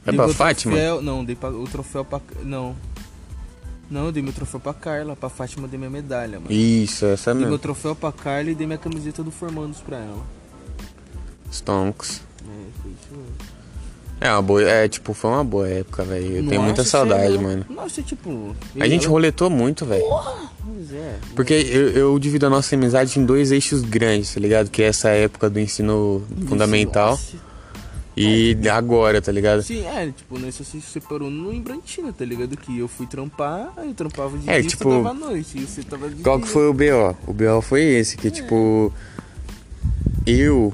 [0.07, 0.73] É Dei pra Fátima?
[0.75, 2.21] Troféu, não, dei pra, o troféu pra.
[2.43, 2.75] Não.
[3.91, 6.53] Não, eu dei meu troféu pra Carla, pra Fátima eu dei minha medalha, mano.
[6.53, 7.59] Isso, essa Dei meu mesmo.
[7.59, 10.23] troféu pra Carla e dei minha camiseta do Formandos pra ela.
[11.53, 12.23] Stonks.
[12.43, 13.35] É, foi isso mesmo.
[14.21, 14.63] É uma boa.
[14.63, 16.27] É, tipo, foi uma boa época, velho.
[16.27, 17.65] Eu tenho Nossa, muita cê saudade, é- mano.
[17.71, 18.55] Nossa, tipo.
[18.79, 20.05] A gente ela- roletou muito, velho.
[20.63, 21.17] Pois é.
[21.35, 24.71] Porque eu, eu divido a nossa amizade em dois eixos grandes, tá ligado?
[24.71, 27.37] Que é essa época do ensino fundamental Nossa.
[28.23, 29.63] E agora, tá ligado?
[29.63, 32.57] Sim, é, tipo, nós só se separou no Embrantina, tá ligado?
[32.57, 35.83] Que eu fui trampar, eu trampava de É, dia, tipo, tava à noite, e você
[35.83, 36.47] tava de Qual dia.
[36.47, 37.17] que foi o BO?
[37.27, 38.93] O BO foi esse, que tipo.
[40.27, 40.73] Eu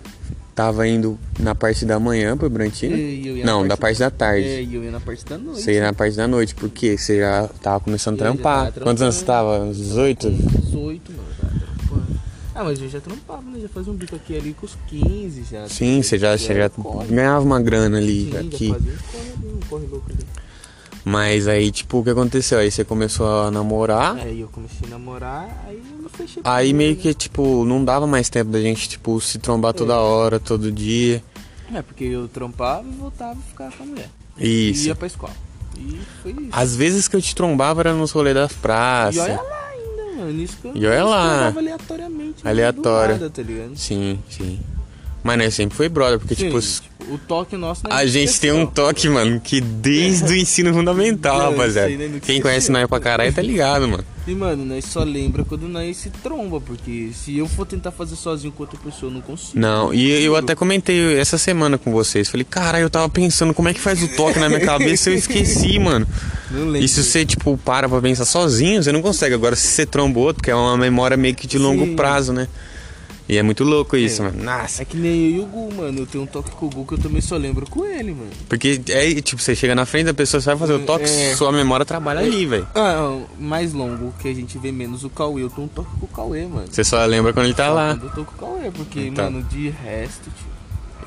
[0.55, 2.97] tava indo na parte da manhã pro Brantina.
[2.97, 4.49] Eu na Não, parte- da parte da É, tarde.
[4.49, 5.61] e eu ia na parte da noite.
[5.63, 8.73] Você ia na parte da noite, porque você já tava começando a Eu já trampar.
[8.73, 9.61] tava Quantos anos você tava?
[9.61, 10.31] Uns 18?
[10.31, 11.27] 18, mano.
[12.59, 13.59] Ah, mas eu já trampava, né?
[13.61, 15.69] Já fazia um bico aqui ali com os 15 já.
[15.69, 17.09] Sim, você já, você já corre.
[17.09, 18.69] ganhava uma grana ali, Sim, aqui.
[18.69, 20.27] já fazia um corre, um corre louco ali.
[21.05, 22.59] Mas aí, tipo, o que aconteceu?
[22.59, 24.17] Aí você começou a namorar.
[24.17, 27.85] Aí eu comecei a namorar, aí eu não fechei Aí meio ele, que, tipo, não
[27.85, 29.97] dava mais tempo da gente, tipo, se trombar toda É.
[29.97, 31.23] hora, todo dia.
[31.71, 31.79] né?
[31.79, 34.09] É, porque eu trampava e voltava e ficava com a mulher.
[34.39, 34.89] Isso.
[34.89, 35.33] Ia pra escola.
[35.79, 36.49] E foi isso.
[36.51, 39.23] Às vezes que eu te trombava era nos rolês das E praças.
[39.23, 39.66] olha lá
[40.27, 40.43] ainda, mano.
[40.45, 41.49] Isso que eu E olha lá.
[41.49, 42.43] aleatoriamente.
[42.45, 43.15] mano, Aleatório.
[43.15, 43.77] nada, tá ligado?
[43.77, 44.59] Sim, sim.
[45.27, 48.07] Mas nós sempre foi brother, porque, Sim, tipo, tipo, o toque nosso não é a
[48.07, 51.89] gente tem um toque, mano, que desde o ensino fundamental, É, rapaziada.
[51.89, 54.05] aí, né, que Quem conhece nós pra caralho tá ligado, mano.
[54.27, 58.17] E, mano, nós só lembra quando nós se tromba, porque se eu for tentar fazer
[58.17, 59.59] sozinho com outra pessoa, eu não consigo.
[59.59, 62.29] Não, e eu até comentei essa semana com vocês.
[62.29, 65.13] Falei, caralho, eu tava pensando como é que faz o toque na minha cabeça e
[65.13, 66.07] eu esqueci, mano.
[66.51, 66.79] Não lembro.
[66.85, 69.35] E se você, tipo, para pra pensar sozinho, você não consegue.
[69.35, 71.95] Agora, se você tromba outro, que é uma memória meio que de longo Sim.
[71.95, 72.49] prazo, né?
[73.29, 74.27] E é muito louco isso, É.
[74.27, 74.45] mano.
[74.45, 74.83] Nossa.
[74.83, 75.99] É que nem eu e o Gu, mano.
[76.01, 78.31] Eu tenho um toque com o Gu que eu também só lembro com ele, mano.
[78.49, 81.35] Porque é, tipo, você chega na frente da pessoa, você vai fazer o toque, É.
[81.35, 82.69] sua memória trabalha ali, velho.
[82.75, 85.43] Ah, mais longo que a gente vê menos o Cauê.
[85.43, 86.69] Eu tenho um toque com o Cauê, mano.
[86.71, 87.89] Você só lembra quando ele tá Só lá.
[87.97, 89.25] Quando eu tô com o Cauê, porque, Então.
[89.31, 90.56] mano, de resto, tio.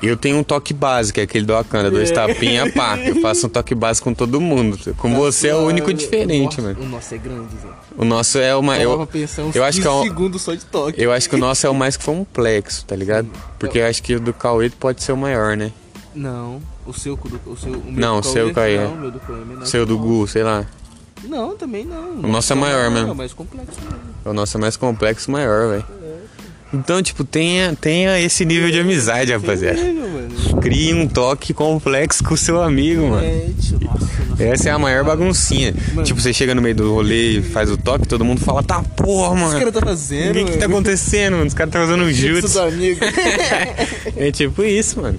[0.02, 2.14] Eu tenho um toque básico, é aquele do Akanda, dois É.
[2.14, 2.98] tapinha, pá.
[2.98, 4.78] Eu faço um toque básico com todo mundo.
[4.96, 6.82] Com você é o único diferente, Nossa, mano.
[6.82, 7.74] O nosso é grande, velho.
[7.98, 8.78] O nosso é uma.
[8.78, 9.08] Eu, Eu,
[9.54, 11.02] eu acho que é 15 um- segundos só de toque.
[11.02, 13.28] eu acho que o nosso é o mais complexo, tá ligado?
[13.58, 15.70] Porque eu acho que o do Cauê pode ser o maior, né?
[16.14, 18.78] Não, o seu, do, o seu, o meu Não, o seu Cauê.
[18.78, 19.62] Não, o meu do Cauê é menor.
[19.62, 20.64] O seu do o Gu, sei lá.
[21.24, 22.12] Não, também não.
[22.14, 23.10] O nosso é maior mesmo.
[23.10, 23.98] É mais complexo mesmo.
[24.24, 25.84] O nosso é mais complexo, maior, velho.
[26.72, 29.80] Então, tipo, tenha, tenha esse nível de amizade, rapaziada.
[29.82, 30.60] Mano.
[30.60, 33.26] Crie um toque complexo com o seu amigo, mano.
[34.38, 35.74] Essa é a maior baguncinha.
[35.92, 36.04] Mano.
[36.04, 38.82] Tipo, você chega no meio do rolê e faz o toque, todo mundo fala, tá
[38.82, 39.48] porra, O que mano.
[39.52, 40.30] esse cara tá fazendo?
[40.30, 40.74] O que, que tá mano?
[40.80, 41.46] acontecendo, mano?
[41.46, 42.58] Os caras tá fazendo um jutsu.
[44.16, 45.18] É tipo isso, mano.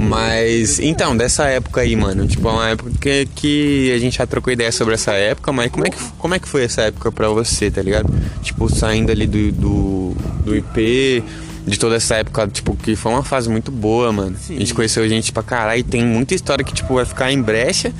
[0.00, 4.26] Mas, então, dessa época aí, mano, tipo, é uma época que, que a gente já
[4.26, 7.12] trocou ideia sobre essa época, mas como é que, como é que foi essa época
[7.12, 8.12] pra você, tá ligado?
[8.42, 11.22] Tipo, saindo ali do, do, do IP,
[11.66, 14.36] de toda essa época, tipo, que foi uma fase muito boa, mano.
[14.40, 14.56] Sim.
[14.56, 17.92] A gente conheceu gente pra caralho tem muita história que, tipo, vai ficar em brecha,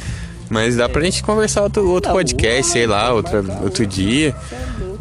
[0.49, 3.63] mas dá pra gente conversar outro, outro podcast, sei lá, outra, outro.
[3.63, 4.35] outro dia.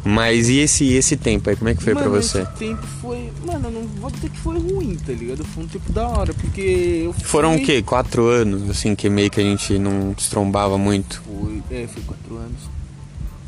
[0.04, 2.42] Mas e esse, esse tempo aí, como é que foi mano, pra você?
[2.42, 3.32] Esse tempo foi.
[3.46, 5.44] Mano, eu não vou dizer que foi ruim, tá ligado?
[5.46, 7.24] Foi um tempo da hora, porque eu fui.
[7.24, 7.82] Foram o quê?
[7.82, 11.22] Quatro anos, assim, que meio que a gente não se trombava muito.
[11.26, 12.60] Foi, é, foi quatro anos.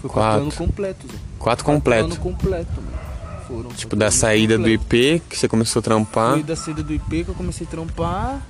[0.02, 0.42] Foi quatro, Quatro.
[0.42, 1.06] anos completos.
[1.12, 2.06] Quatro Quatro completo.
[2.06, 3.02] anos completo, mano.
[3.48, 3.70] Foram.
[3.70, 4.96] Tipo, quatro da saída do completo.
[4.96, 6.34] IP, que você começou a trampar.
[6.34, 8.42] Foi da saída do IP que eu comecei a trampar.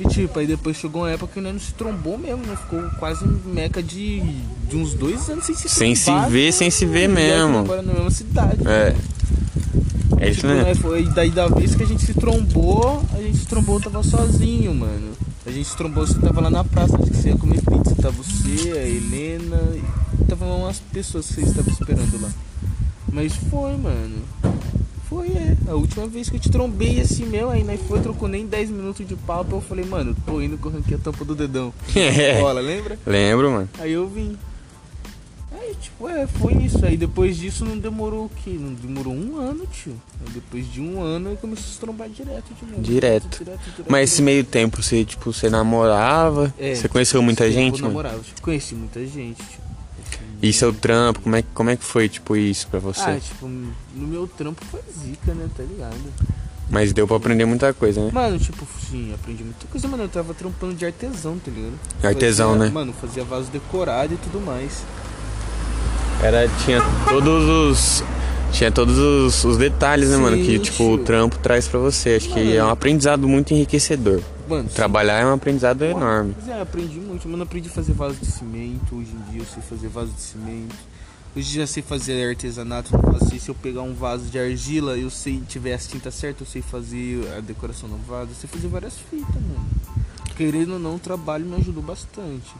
[0.00, 2.56] E tipo, aí depois chegou uma época que nós não se trombou mesmo, né?
[2.56, 4.20] Ficou quase um meca de,
[4.68, 6.52] de uns dois anos sem se Sem se ver, né?
[6.52, 7.58] sem se ver E mesmo.
[7.58, 8.58] Agora na mesma cidade.
[8.66, 8.96] É.
[10.18, 10.64] É isso Tipo, mesmo.
[10.64, 14.02] né, foi daí da vez que a gente se trombou, a gente se trombou, tava
[14.02, 15.12] sozinho, mano.
[15.44, 17.96] A gente se trombou, você tava lá na praça, acho que você ia comer pizza,
[18.00, 22.30] tava você, a Helena, e tava umas pessoas que você estava esperando lá.
[23.12, 24.22] Mas foi, mano.
[25.12, 25.54] Foi, é.
[25.68, 28.70] A última vez que eu te trombei assim mesmo, aí nós foi, trocou nem 10
[28.70, 31.72] minutos de papo, eu falei, mano, tô indo que eu arranquei a tampa do dedão.
[32.40, 32.98] Bola, lembra?
[33.06, 33.68] Lembro, mano.
[33.78, 34.38] Aí eu vim.
[35.52, 36.84] Aí, tipo, é, foi isso.
[36.84, 38.56] Aí depois disso não demorou o quê?
[38.58, 39.94] Não demorou um ano, tio.
[40.24, 42.82] Aí depois de um ano eu comecei a se trombar direto de novo.
[42.82, 43.38] Direto.
[43.38, 44.24] direto, direto, Mas esse direto.
[44.24, 48.18] meio tempo, você, tipo, você namorava, É, você conheceu muita gente, eu namorava.
[48.20, 49.71] Tipo, conheci muita gente, tipo.
[50.42, 53.00] E seu trampo, como é, que- como é que foi, tipo, isso pra você?
[53.02, 53.72] Ah, tipo, no
[54.08, 55.48] meu trampo foi zica, né?
[55.56, 55.94] Tá ligado?
[56.68, 58.10] Mas deu pra aprender muita coisa, né?
[58.12, 60.02] Mano, tipo, sim, aprendi muita coisa, mano.
[60.04, 61.74] Eu tava trampando de artesão, tá ligado?
[62.02, 62.70] Artesão, Fazia- né?
[62.72, 64.82] Mano, fazia vaso decorado e tudo mais.
[66.22, 68.04] Era, tinha todos os...
[68.52, 70.36] Tinha todos os, os detalhes, né, mano?
[70.36, 71.04] Que, Sim, tipo, o tio.
[71.06, 72.16] trampo traz pra você.
[72.16, 72.54] Acho que Mano.
[72.54, 74.20] é um aprendizado muito enriquecedor.
[74.48, 74.74] Mano, sim.
[74.74, 76.34] Trabalhar é um aprendizado enorme.
[76.34, 77.42] Pois é, aprendi muito, mano.
[77.42, 78.96] Aprendi a fazer vaso de cimento.
[78.96, 80.74] Hoje em dia eu sei fazer vaso de cimento.
[81.34, 82.90] Hoje já sei fazer artesanato.
[83.28, 86.62] Se eu pegar um vaso de argila, eu sei tiver as tintas certas, eu sei
[86.62, 88.30] fazer a decoração no vaso.
[88.32, 89.66] Eu sei fazer várias fitas, mano.
[90.36, 92.52] Querendo ou não, o trabalho me ajudou bastante.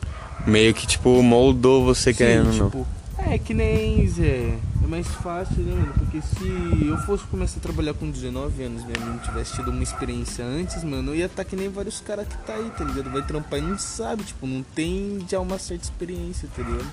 [0.46, 2.86] Meio que, tipo, moldou você querendo ou Sim, não.
[3.34, 4.58] É que nem Zé.
[4.82, 5.92] É mais fácil, né, mano?
[5.94, 9.82] Porque se eu fosse começar a trabalhar com 19 anos, mãe não tivesse tido uma
[9.82, 13.10] experiência antes, mano, eu ia estar que nem vários caras que tá aí, tá ligado?
[13.10, 16.86] Vai trampar e não sabe, tipo, não tem já uma certa experiência, tá ligado?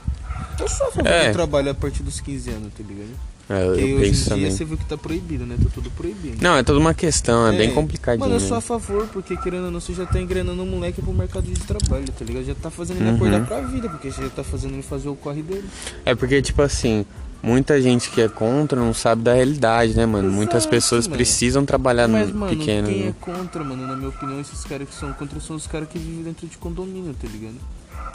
[0.60, 1.32] Eu favor É.
[1.32, 3.10] trabalho a partir dos 15 anos, tá ligado?
[3.49, 5.55] É, eu, eu hoje em dia você viu que tá proibido, né?
[5.62, 6.38] Tá tudo proibido.
[6.39, 7.73] Não, é toda uma questão, é, bem É.
[7.73, 8.19] complicadinho.
[8.29, 11.01] Mano, eu sou a favor, porque querendo ou não, você já tá engrenando o moleque
[11.01, 12.45] pro mercado de trabalho, tá ligado?
[12.45, 13.15] Já tá fazendo ele Uhum.
[13.15, 15.67] acordar pra vida, porque você já tá fazendo ele fazer o corre dele.
[16.05, 17.03] É porque, tipo assim,
[17.41, 20.29] muita gente que é contra não sabe da realidade, né, mano?
[20.31, 21.17] Muitas Exato, pessoas mano.
[21.17, 22.88] precisam trabalhar Mas, no mano, pequeno.
[22.88, 23.15] quem é né?
[23.19, 26.23] contra, mano, na minha opinião, esses caras que são contra são os caras que vivem
[26.23, 27.55] dentro de condomínio, tá ligado?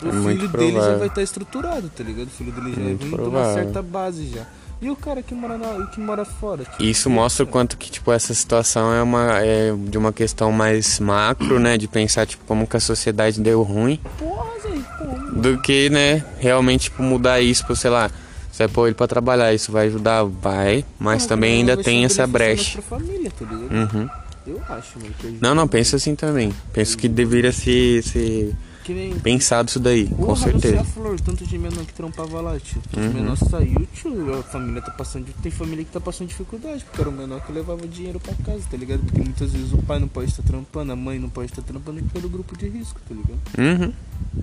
[0.01, 2.27] O É filho dele já vai estar estruturado, tá ligado?
[2.27, 4.47] O filho dele já Muito vem de uma certa base já.
[4.81, 6.65] E o cara que mora, na, que mora fora?
[6.65, 10.53] Tipo, Isso mostra o quanto que, tipo, essa situação é uma é de uma questão
[10.53, 11.79] mais macro, né?
[11.79, 13.99] De pensar, tipo, como que a sociedade deu ruim.
[14.19, 15.41] Porra, Zé, como?
[15.41, 18.11] Do que, né, realmente, tipo, mudar isso pra, sei lá,
[18.53, 20.25] você vai pôr ele pra trabalhar, isso vai ajudar?
[20.25, 22.83] Vai, mas Porra, também ainda tem essa brecha.
[22.83, 23.45] família, tá?
[23.47, 24.09] Uhum.
[24.47, 25.39] Eu acho, mano.
[25.41, 26.53] Não, não, pensa assim também.
[26.73, 28.55] Penso que deveria ser Que
[28.93, 29.19] nem.
[29.19, 30.81] pensado isso daí, com Porra, sei certeza.
[30.81, 32.83] a flor, tanto de menor que trampava lá, tio.
[32.95, 33.13] O Uhum.
[33.13, 34.39] menor saiu, tio.
[34.39, 35.27] A família tá passando.
[35.43, 38.63] Tem família que tá passando dificuldade, porque era o menor que levava dinheiro pra casa,
[38.71, 39.01] tá ligado?
[39.05, 42.03] Porque muitas vezes o pai não pode estar trampando, a mãe não pode estar trampando
[42.13, 43.39] pelo grupo de risco, tá ligado?
[43.59, 43.93] Uhum.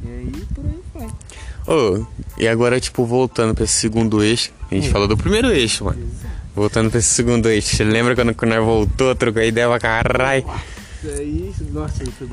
[0.03, 1.07] E aí por aí vai.
[1.67, 2.05] Ô,
[2.37, 4.51] e agora, tipo, voltando pra esse segundo eixo.
[4.71, 4.91] A gente Hum.
[4.91, 6.01] falou do primeiro eixo, mano.
[6.55, 7.75] Voltando pra esse segundo eixo.
[7.75, 10.45] Você lembra quando, quando nós voltou, trocou ideia pra caralho?
[11.71, 12.27] Nossa, foi.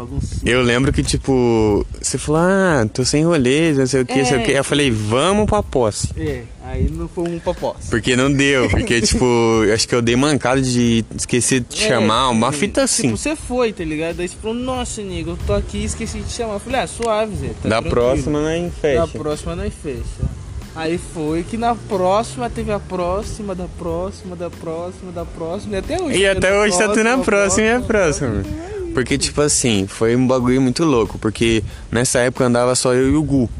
[0.45, 4.25] Eu lembro que, tipo, você falou, ah, tô sem rolês, não sei o que, não
[4.27, 4.53] sei o que.
[4.53, 6.09] Eu falei, vamos pra posse.
[6.17, 7.91] É, aí não foi um propósito.
[7.91, 9.25] Porque não deu, porque, tipo,
[9.73, 13.05] acho que eu dei mancada de esquecer de te chamar, uma fita assim.
[13.09, 14.21] Tipo, você foi, tá ligado?
[14.21, 16.55] Aí você falou, nossa, nego, eu tô aqui e esqueci de te chamar.
[16.55, 17.49] Eu falei, ah, suave, Zé.
[17.63, 17.91] Tá da tranquilo.
[17.91, 19.19] próxima nós Da fecha.
[19.19, 20.38] próxima nós fecha.
[20.79, 25.75] Aí foi que na próxima teve a próxima, da próxima, da próxima, da próxima.
[25.75, 26.19] E até hoje.
[26.19, 28.31] E tá até hoje tá tudo na próxima e a próxima.
[28.31, 28.69] próxima.
[28.95, 31.19] Porque, tipo assim, foi um bagulho muito louco.
[31.19, 33.51] Porque nessa época andava só eu e o Gu.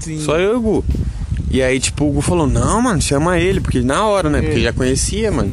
[0.00, 0.18] Sim.
[0.20, 0.84] Só eu e o Gu.
[1.50, 4.40] E aí, tipo, o Gu falou, não, mano, chama ele, porque na hora, né?
[4.40, 4.62] Porque É.
[4.62, 5.50] já conhecia, mano.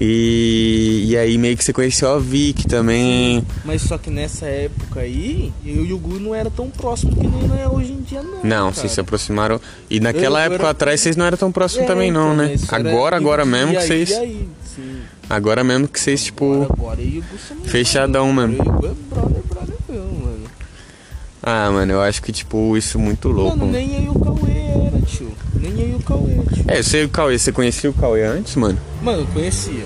[0.00, 3.44] E, e aí meio que você conheceu a Vic também.
[3.64, 7.26] Mas só que nessa época aí, eu e o Gu não era tão próximo que
[7.26, 8.38] nem é hoje em dia, não.
[8.44, 8.72] Não, cara.
[8.74, 9.60] vocês se aproximaram.
[9.90, 12.32] E naquela Eu- eu época era- atrás vocês não eram tão próximos É, também, não,
[12.32, 12.54] então, né?
[12.68, 14.12] Agora, agora mesmo que aí, vocês.
[14.12, 15.00] Aí, sim.
[15.28, 16.44] Agora mesmo que vocês, tipo.
[16.62, 18.48] Agora, agora eu e Fechadão brother.
[18.56, 18.64] mesmo.
[18.82, 20.38] Eu é brother, brother mano.
[21.42, 23.56] Ah, mano, eu acho que, tipo, isso é muito louco.
[23.58, 25.32] Mano, nem eu e o Cauê era, tio.
[25.60, 26.64] Nem eu e o Cauê, tio.
[26.68, 28.78] É, você e o Cauê, você conhecia o Cauê antes, mano?
[29.02, 29.84] Mano, eu conhecia.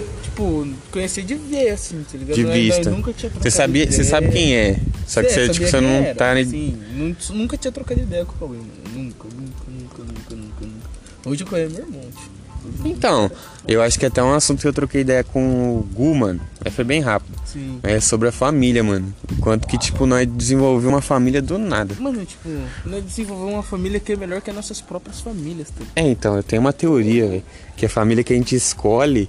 [0.93, 2.35] Tipo, conhecia de ver, assim, tá ligado?
[2.35, 2.91] De Eu vista.
[2.91, 4.09] nunca tinha Você sabia, você ideia.
[4.11, 4.77] sabe quem é.
[5.07, 6.15] Só que você, tipo, você não era.
[6.15, 6.35] tá.
[6.45, 8.67] Sim, nu- nunca tinha trocado ideia com mano.
[8.95, 10.91] Nunca, nunca, nunca, nunca, nunca, nunca.
[11.25, 12.43] Hoje o Cauê é meu irmão, tio.
[12.85, 13.29] Então,
[13.67, 16.41] eu acho que até um assunto que eu troquei ideia com o Gu, mano.
[16.65, 17.37] Aí foi bem rápido.
[17.45, 17.81] Sim.
[17.83, 19.13] É sobre a família, mano.
[19.41, 21.97] Quanto que, tipo, nós desenvolvemos uma família do nada.
[21.99, 22.49] Mano, tipo,
[22.85, 25.85] nós desenvolvemos uma família que é melhor que as nossas próprias famílias, tá?
[25.97, 27.43] É, então, eu tenho uma teoria, velho.
[27.77, 29.29] Que a família que a gente escolhe,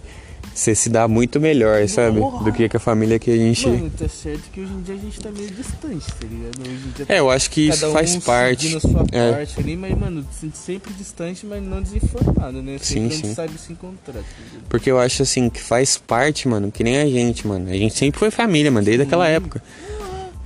[0.53, 2.19] você se dá muito melhor, sabe?
[2.19, 3.67] Do que com a família que a gente.
[3.67, 6.61] Mano, tá certo que hoje em dia a gente tá meio distante, tá ligado?
[6.61, 8.79] Hoje em dia É, eu acho que isso um faz parte.
[8.79, 9.31] sua É.
[9.33, 12.77] parte ali, mas, mano, se- sempre distante, mas não desinformado, né?
[12.79, 13.23] Sim, Sempre a sim.
[13.23, 14.23] gente sabe se encontrar, tá?
[14.69, 17.69] Porque eu acho assim que faz parte, mano, que nem a gente, mano.
[17.69, 19.61] A gente sempre foi família, mano, desde aquela época.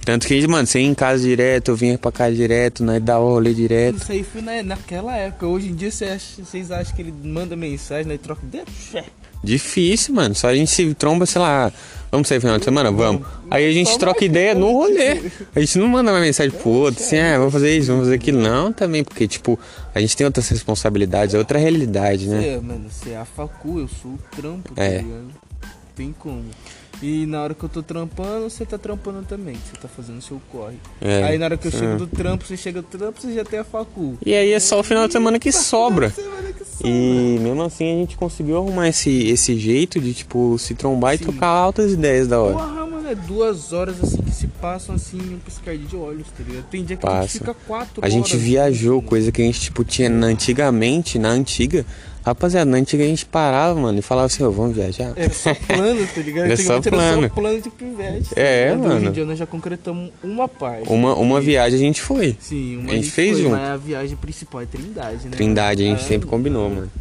[0.06, 3.26] Tanto que, mano, você ia em casa direto, eu vinha pra casa direto, nós dava
[3.26, 3.98] rolê direto.
[4.02, 5.46] Isso aí foi na, naquela época.
[5.48, 8.18] Hoje em dia você acha- vocês acham que ele manda mensagem, né?
[8.18, 8.64] Troca ideia?
[8.66, 9.04] Fé.
[9.48, 10.36] Difícil, mano.
[10.36, 11.72] Só a gente se tromba, sei lá.
[12.12, 12.90] Vamos sair final de semana?
[12.92, 13.26] Vamos.
[13.52, 15.30] Aí a gente troca vai- ideia no rolê.
[15.56, 18.16] A gente não manda uma mensagem pro outro, assim, ah, vamos fazer isso, vamos fazer
[18.16, 18.40] aquilo.
[18.42, 19.60] Não, também, porque, tipo,
[19.94, 22.54] a gente tem outras responsabilidades, é outra realidade, né?
[22.56, 24.98] É, mano, você é a facu, eu sou o trampo, tá É.
[25.00, 25.28] ligado?
[25.96, 26.44] Tem como.
[27.02, 29.56] E na hora que eu tô trampando, você tá trampando também.
[29.56, 30.78] Você tá fazendo seu corre.
[31.00, 31.24] É.
[31.24, 31.78] Aí na hora que eu É.
[31.78, 34.18] chego do trampo, você chega do trampo, você já tem a facu.
[34.26, 36.10] E aí é só o final de semana que sobra.
[36.10, 36.88] Semana que sobra.
[36.90, 41.18] E mesmo assim a gente conseguiu arrumar esse, esse jeito de, tipo, se trombar e
[41.20, 41.26] Sim.
[41.26, 42.54] trocar altas ideias da hora.
[42.54, 46.28] Porra, mano, é duas horas assim que se passam assim em um piscar de olhos,
[46.36, 46.66] tá ligado?
[46.66, 47.28] Tem dia que a Passa.
[47.28, 48.44] gente fica quatro A gente horas.
[48.44, 51.86] viajou, coisa que a gente, tipo, tinha na- antigamente, na antiga.
[52.28, 55.14] Rapaziada, na antiga a gente parava, mano, e falava assim, ó, vamos viajar.
[55.16, 56.46] Era só plano, tá ligado?
[56.52, 57.24] Era só plano.
[57.24, 58.36] Era só plano de pivete.
[58.36, 58.74] tá É?
[58.74, 59.08] Hoje mano.
[59.08, 60.92] em dia nós já concretamos uma parte.
[60.92, 62.36] Uma, uma viagem a gente foi.
[62.38, 63.56] Sim, uma A gente fez foi, junto.
[63.56, 65.32] Mas a viagem principal é Trindade, né?
[65.32, 66.92] Trindade, a gente Ah, sempre combinou, mano.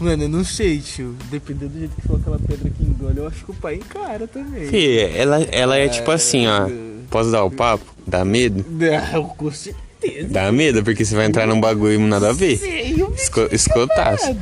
[0.00, 1.14] Mano, eu não sei, tio.
[1.30, 4.26] Dependendo do jeito que for aquela pedra que engole, eu acho que o pai encara
[4.26, 4.66] também.
[4.66, 6.66] Fih, ela, ela é tipo assim, ó.
[7.10, 7.84] Posso dar o papo?
[8.06, 8.64] Dá medo?
[8.66, 9.50] Não, com
[10.00, 10.28] certeza.
[10.28, 12.56] Dá medo, porque você vai entrar num bagulho nada a ver.
[12.56, 14.34] Sei, Esco, escotaço.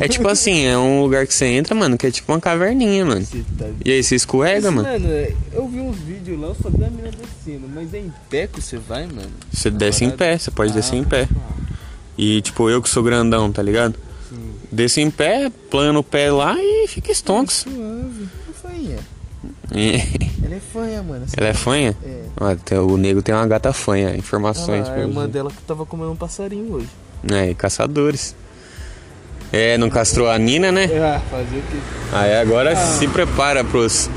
[0.00, 3.04] É tipo assim, é um lugar que você entra, mano, que é tipo uma caverninha,
[3.04, 3.26] mano.
[3.58, 4.88] Tá E aí você escorrega, mano.
[4.88, 5.08] Mano,
[5.52, 7.68] eu vi uns vídeos lá, eu só vi a mina descendo.
[7.74, 9.30] Mas é em pé que você vai, mano?
[9.52, 11.28] Você desce em pé, você pode descer em pé.
[12.18, 13.94] E tipo, eu que sou grandão, tá ligado?
[14.28, 14.36] Sim.
[14.72, 17.66] Desço em pé, plano o pé lá e fica estonks.
[17.68, 17.76] Suave.
[17.76, 18.35] É fanha.
[20.44, 21.26] Ela é fanha, mano.
[21.36, 21.96] Ela é fanha?
[22.04, 22.78] É.
[22.78, 24.86] O nego tem uma gata fanha, Ah, informações.
[24.88, 25.28] lá, a irmã você.
[25.28, 26.88] dela que tava comendo um passarinho hoje.
[27.30, 28.34] É, e caçadores.
[29.52, 30.84] É, não castrou a Nina, né?
[30.98, 31.78] Ah, fazer o quê?
[32.12, 32.76] Aí agora Ah.
[32.76, 34.08] se prepara pros.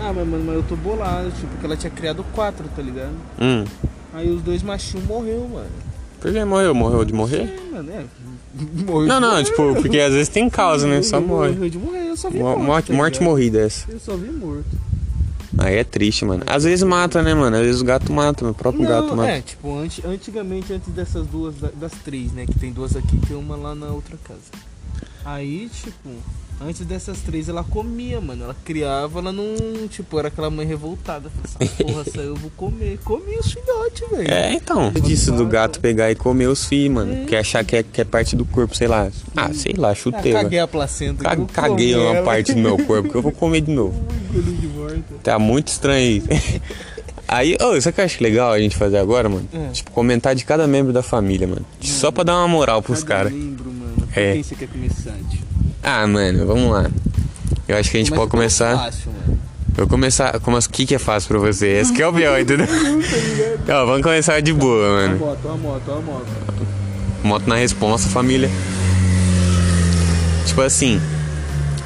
[0.00, 3.12] Ah, mas, mano, mas eu tô bolado, tipo, porque ela tinha criado quatro, tá ligado?
[3.40, 3.64] Hum.
[4.14, 5.66] Aí os dois machinhos morreu, mano.
[6.20, 6.74] Por que morreu?
[6.74, 7.42] Morreu de morrer?
[7.42, 8.04] É, mano, é.
[8.86, 9.80] Morreu Não, não, morrer, tipo, mano.
[9.82, 11.00] porque às vezes tem causa, né?
[11.02, 11.50] Só morre.
[11.52, 13.28] Morreu de morrer, eu só vi Mo- Morte, tá morte ligado?
[13.30, 13.90] morrida essa.
[13.90, 14.64] Eu só vi morto.
[15.58, 16.42] Aí é triste, mano.
[16.46, 17.56] Às vezes mata, né, mano?
[17.56, 19.30] Às vezes o gato mata, o próprio gato Não, mata.
[19.30, 22.46] é, tipo, anti- antigamente, antes dessas duas, da- das três, né?
[22.46, 24.40] Que tem duas aqui, tem uma lá na outra casa.
[25.24, 26.10] Aí, tipo,
[26.60, 28.44] antes dessas três ela comia, mano.
[28.44, 29.44] Ela criava, ela não.
[29.88, 31.30] Tipo, era aquela mãe revoltada.
[31.44, 32.98] Falei, essa porra saiu, eu vou comer.
[33.04, 34.30] Comia os filhotes, velho.
[34.30, 34.90] É, então.
[34.92, 37.16] Disso do gato pegar e comer os fios, mano.
[37.18, 39.10] Porque achar que é, que é parte do corpo, sei lá.
[39.36, 40.42] Ah, sei lá, Ah, chuteira.
[40.42, 41.24] caguei a placenta.
[41.24, 42.24] Ca- Caguei uma ela.
[42.24, 43.94] parte do meu corpo que eu vou comer de novo.
[45.22, 46.26] Tá muito estranho isso.
[47.26, 49.46] Aí, isso que eu acho legal a gente fazer agora, mano?
[49.52, 49.68] É.
[49.72, 51.64] Tipo, comentar de cada membro da família, mano.
[51.80, 53.32] Só pra dar uma moral pros Cada caras.
[53.32, 54.06] membro, mano.
[54.12, 54.32] Por É.
[54.32, 55.40] quem você quer começar, tio?
[55.82, 56.90] Ah, mano, vamos lá.
[57.66, 58.76] Eu acho que a gente Começa pode começar.
[58.76, 59.38] Fácil, mano.
[59.76, 60.40] Eu vou começar.
[60.40, 61.68] Como, o que, que é fácil pra você?
[61.68, 62.66] Esse que é o pior, entendeu?
[63.68, 65.18] Ó, vamos começar de boa, mano.
[65.18, 66.26] moto, a moto, a moto.
[67.22, 68.50] Moto na responsa, família.
[70.46, 71.00] Tipo assim.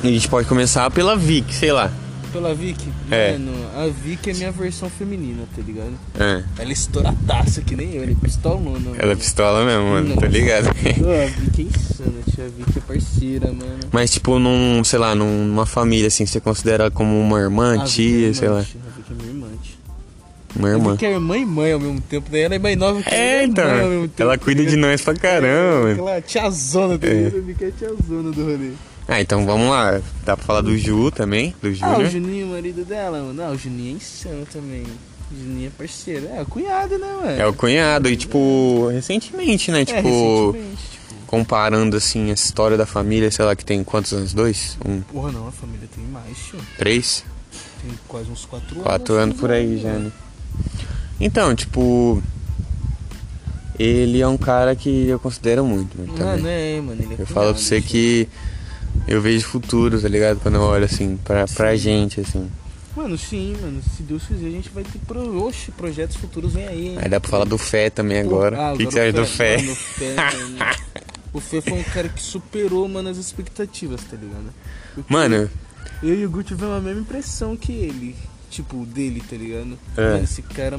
[0.03, 1.91] A gente pode começar pela Vic, sei lá.
[2.33, 2.89] Pela Vicky?
[3.11, 3.33] É.
[3.33, 5.93] Mano, a Vicky é minha versão feminina, tá ligado?
[6.19, 6.45] É.
[6.59, 8.91] Ela é estouradaça, que nem eu, ela é pistolona.
[8.99, 10.27] Ela é pistola mesmo, mano, tá Nossa.
[10.29, 10.67] ligado?
[10.69, 12.45] Ah, a Vicky é insana, tia.
[12.45, 13.81] A Vicky é parceira, mano.
[13.91, 17.85] Mas tipo, num, sei lá, num- numa família assim, você considera como uma irmã, A
[17.85, 18.63] tia, Vicky é sei lá.
[18.63, 18.81] tia.
[18.87, 19.73] A Vicky é minha irmã, tia.
[20.55, 20.93] Uma A irmã.
[20.93, 23.43] Vicky é irmã e mãe ao mesmo tempo, daí ela é mais nova que É,
[23.45, 23.65] então.
[23.65, 25.93] ao mesmo tempo, Ela tá cuida de nós pra caramba, mano.
[25.93, 27.11] Aquela tiazona, tá É.
[27.15, 27.37] ligado?
[27.39, 28.71] A Vicky é tiazona do rolê.
[29.13, 30.01] Ah, então vamos lá.
[30.25, 32.11] Dá pra falar do Ju também, do Ah, o Júnior.
[32.11, 33.43] Juninho, o marido dela, mano.
[33.43, 34.83] Ah, o Juninho é insano também.
[35.31, 36.29] O Juninho é parceiro.
[36.35, 37.41] É, o cunhado, né, mano?
[37.41, 39.83] É o cunhado, e tipo, recentemente, né?
[39.83, 41.27] É, Tipo, recentemente, tipo.
[41.27, 44.33] comparando assim a história da família, sei lá, que tem quantos anos?
[44.33, 44.79] Dois?
[44.85, 46.59] Um, Porra, não, a família tem mais, tio.
[46.79, 47.25] três?
[47.83, 48.83] Tem quase uns 4 anos.
[48.85, 50.11] Quatro anos por aí já, né?
[51.21, 52.23] Então, tipo.
[53.79, 56.43] Ele é um cara que eu considero muito, mano, Ah, também.
[56.43, 57.03] né, mano?
[57.03, 58.29] Ele é Eu falo pra você que
[59.07, 60.41] eu vejo futuro, tá ligado?
[60.41, 62.51] Quando eu olho assim, pra, pra gente, assim.
[62.97, 63.81] Mano, sim, mano.
[63.97, 65.45] Se Deus quiser, a gente vai ter pro...
[65.45, 66.99] Oxe, projetos futuros vem aí, hein?
[67.01, 68.57] Aí dá pra falar do Fé também agora.
[68.61, 69.57] Ah, o que, que você acha do Fé?
[69.57, 70.15] Mano, o Fé.
[71.35, 74.53] O Fé foi um cara que superou, mano, as expectativas, tá ligado?
[74.95, 75.49] Porque Mano,
[76.03, 78.15] Eu e o Gu tivemos a mesma impressão que ele.
[78.53, 79.79] Tipo, dele, tá ligado?
[79.97, 80.11] É.
[80.13, 80.79] Mano, esse cara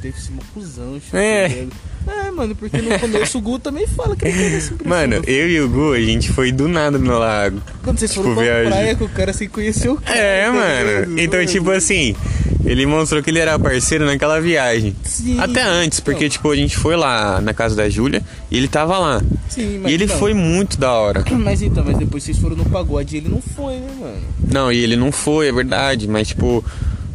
[0.00, 1.66] deve ser uma cuzão, tipo, É.
[2.06, 2.12] tá?
[2.26, 4.78] É, mano, porque no começo o Gu também fala que ele teve impressão.
[4.86, 7.60] mano, eu e o Gu, a gente foi do nada no lago.
[7.84, 8.70] Quando vocês foram tipo, pra viagem.
[8.72, 10.18] praia com o cara sem conhecer o cara.
[10.18, 10.52] É, tá
[11.04, 11.20] mano.
[11.20, 12.16] Então, Mano, tipo assim,
[12.64, 14.96] ele mostrou que ele era parceiro naquela viagem.
[15.04, 15.38] Sim.
[15.38, 18.68] Até antes, porque, Não, tipo, a gente foi lá na casa da Júlia e ele
[18.68, 19.22] tava lá.
[19.50, 20.16] Sim, mas E ele não.
[20.18, 21.22] foi muito da hora.
[21.38, 24.22] Mas então, mas depois vocês foram no pagode e ele não foi, né, mano?
[24.50, 26.64] Não, e ele não foi, é verdade, mas, tipo,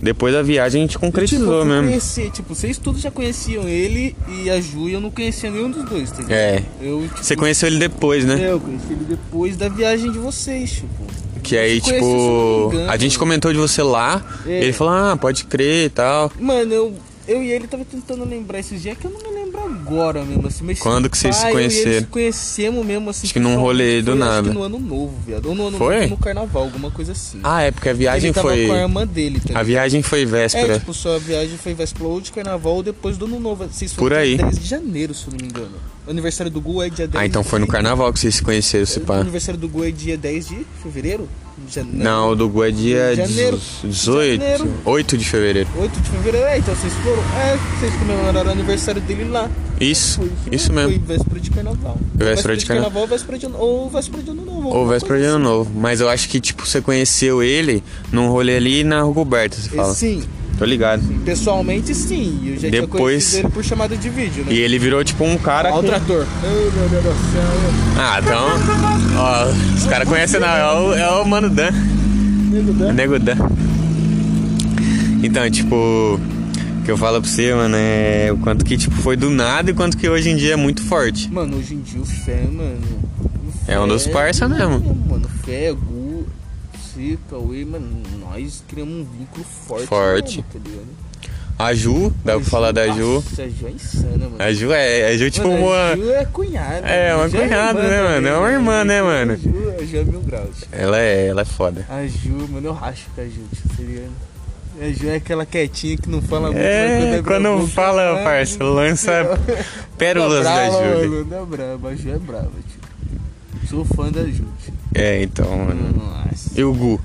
[0.01, 1.87] depois da viagem a gente tipo, concretizou eu fui mesmo.
[1.87, 5.69] Conhecer, tipo, vocês todos já conheciam ele e a Ju e eu não conhecia nenhum
[5.71, 6.31] dos dois, tá ligado?
[6.37, 6.63] É.
[6.81, 8.41] Eu, tipo, Você conheceu ele depois, né?
[8.43, 10.87] É, eu conheci ele depois da viagem de vocês, tipo.
[11.43, 12.91] Que aí, conheci, tipo, engano.
[12.91, 14.63] a gente comentou de você lá, É.
[14.63, 16.31] ele falou, ah, pode crer e tal.
[16.39, 16.93] Mano, eu,
[17.27, 20.47] eu e ele tava tentando lembrar esses dias que eu não me lembro agora mesmo,
[20.47, 22.01] assim, mas Quando que vocês se conheceram?
[22.01, 23.27] se conhecemos mesmo, assim.
[23.27, 24.51] Acho que num rolê do nada.
[24.53, 25.47] No ano novo, viado.
[25.47, 25.95] Ou no ano Foi?
[26.01, 27.39] novo no carnaval, alguma coisa assim.
[27.43, 28.67] Ah, é porque a viagem ele tava foi.
[28.67, 30.79] com a irmã dele, tá A viagem foi É, véspera.
[30.79, 33.65] tipo, sua viagem foi véspera ou de carnaval ou depois do ano novo.
[33.67, 34.35] Vocês Por foram aí.
[34.35, 35.75] dia 10 de janeiro, se eu não me engano.
[36.05, 38.41] O aniversário do Gu é dia 10 Ah, então foi no carnaval que vocês se
[38.41, 39.17] conheceram, se O pá.
[39.17, 41.27] aniversário do Gu é dia 10 de fevereiro?
[41.67, 43.59] De jane- Não, o do Gu é dia Janeiro.
[43.83, 44.73] 18, Janeiro.
[44.85, 45.69] 8 de fevereiro.
[45.77, 47.21] 8 de fevereiro, é, então vocês foram.
[47.39, 49.49] É, vocês comemoraram o aniversário dele lá.
[49.79, 50.89] Isso, Foi isso mesmo.
[50.89, 51.97] Foi véspera de carnaval.
[52.15, 53.01] Véspera de carnaval.
[53.03, 54.69] ou véspera de ou véspera de ano novo.
[54.69, 55.71] Ou véspera de ano novo.
[55.75, 59.67] Mas eu acho que, tipo, você conheceu ele num rolê ali na Rua Coberta, você
[59.67, 59.75] assim.
[59.75, 59.93] fala.
[59.93, 60.23] Sim,
[60.57, 61.01] Tô ligado.
[61.23, 62.39] pessoalmente sim.
[62.45, 64.51] Eu já tinha Depois- conhecido ele por chamada de vídeo, né?
[64.53, 65.71] E ele virou, tipo, um cara.
[65.73, 66.25] Ó o que- trator.
[66.43, 67.43] Ai, meu Deus do céu.
[67.99, 68.47] Ah, então.
[69.17, 70.47] Ó, os caras conhecem, não.
[70.47, 71.71] É o, é o Mano Dan.
[72.51, 72.93] Nego Dan.
[72.93, 73.35] Nego Dan.
[75.23, 75.75] Então, tipo.
[75.75, 79.69] O que eu falo pra você, mano, é o quanto que, tipo, foi do nada
[79.69, 81.29] e quanto que hoje em dia é muito forte.
[81.29, 82.77] Mano, hoje em dia o Fé, mano.
[83.19, 84.79] o É um dos Fé- parça mesmo.
[85.09, 86.25] Mano, Fé, Gu,
[86.73, 87.87] você, Cauê, mano,
[88.41, 89.87] nós criamos um vínculo forte.
[89.87, 90.45] Forte.
[90.53, 91.29] mesmo, tá?
[91.59, 93.15] A Ju, dá pra falar da Ju.
[93.15, 94.35] Nossa, a Ju é insana, mano.
[94.37, 95.07] A Ju é.
[95.07, 95.75] A Ju, tipo, Mano, uma.
[95.91, 96.87] A Ju é cunhada.
[96.87, 98.27] É, uma Já cunhada, irmã né, mano?
[98.27, 99.33] É uma irmã, né, mano?
[99.33, 100.63] A Ju, a Ju é mil graus.
[100.71, 101.83] Ela é, ela é foda.
[101.89, 103.41] A Ju, mano, eu racho com a Ju,
[103.75, 104.01] tio,
[104.77, 104.85] tá?
[104.85, 106.59] A Ju é aquela quietinha que não fala muito.
[106.61, 109.39] É, abre a quando fala, ah, parça, lança Tá
[109.97, 111.09] pérolas da brava, Júlia.
[111.09, 113.67] mano, Tá brava, a Ju é brava, tio.
[113.67, 114.73] Sou fã da Ju, tio.
[114.93, 115.91] É, então, mano.
[115.97, 116.51] Nossa.
[116.55, 117.01] E o Gu?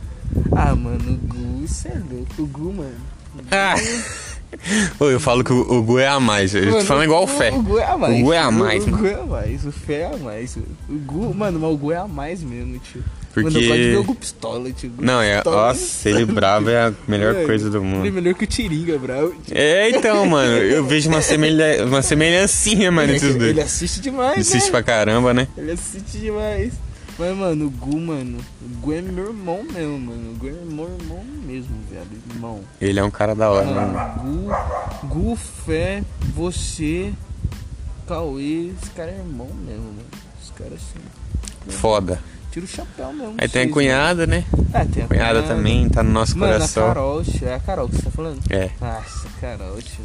[0.54, 2.42] Ah, mano, o Gu, isso é louco.
[2.42, 2.94] O Gu, mano.
[3.50, 3.74] Ah!
[5.00, 6.54] Ô, eu falo que o, o Gu é a mais.
[6.54, 7.50] Eu tô falando igual o Fé.
[7.50, 8.20] O Gu é a mais.
[8.20, 9.02] O Gu é a mais, O, mano.
[9.02, 9.64] Gu é a mais.
[9.66, 10.56] O Fé é a mais.
[10.88, 13.02] O Gu, mano, mas o Gu é a mais mesmo, tio.
[13.32, 14.90] Porque- Mano, eu gosto de ver o Gu pistola, tio.
[14.90, 15.36] Gu Não, é.
[15.36, 15.68] pistola.
[15.68, 18.12] Nossa, ele bravo é a melhor Mano, coisa do Ele é mundo.
[18.12, 19.34] melhor que o Tiringa, bravo.
[19.42, 19.56] tio.
[19.56, 21.86] É, então, mano, eu vejo uma, semelha...
[21.86, 23.66] uma semelhancinha, mano, Ele, entre os ele dois.
[23.66, 24.70] assiste demais, Assiste né?
[24.70, 25.48] pra caramba, né?
[25.56, 26.74] Ele assiste demais.
[27.18, 30.32] Mas, mano, o Gu, mano, o Gu é meu irmão mesmo, mano.
[30.32, 32.06] O Gu é meu irmão mesmo, velho.
[32.30, 32.60] Irmão.
[32.80, 33.92] Ele é um cara da hora, mano.
[33.92, 34.48] Mano,
[35.02, 36.02] Gu, Gu, Fé,
[36.34, 37.12] você,
[38.06, 40.06] Cauê, os caras é irmão mesmo, mano.
[40.42, 41.78] Os caras assim.
[41.78, 42.18] Foda.
[42.50, 43.34] Tira o chapéu mesmo.
[43.38, 44.44] Aí tem a cunhada, né?
[44.52, 44.68] mano.
[44.74, 46.84] É, tem a Cunhada também, tá no nosso Mano, coração.
[46.84, 48.40] a Carol, é a Carol que você tá falando?
[48.50, 48.70] É.
[48.80, 50.04] Nossa, Carol, tio.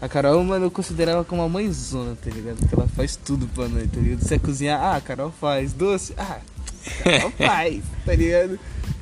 [0.00, 2.58] A Carol, mano, eu considero ela como uma mãezona, tá ligado?
[2.58, 4.22] Porque ela faz tudo pra nós, tá ligado?
[4.22, 5.72] Se é cozinhar, ah, a Carol faz.
[5.72, 6.38] Doce, ah,
[7.00, 8.60] a Carol faz, tá ligado?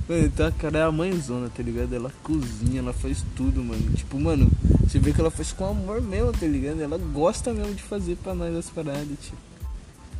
[0.08, 1.92] Mano, então a Carol é a mãezona, tá ligado?
[1.92, 3.90] Ela cozinha, ela faz tudo, mano.
[3.92, 4.48] Tipo, mano,
[4.86, 6.80] você vê que ela faz com amor mesmo, tá ligado?
[6.80, 9.36] Ela gosta mesmo de fazer pra nós as paradas, tio.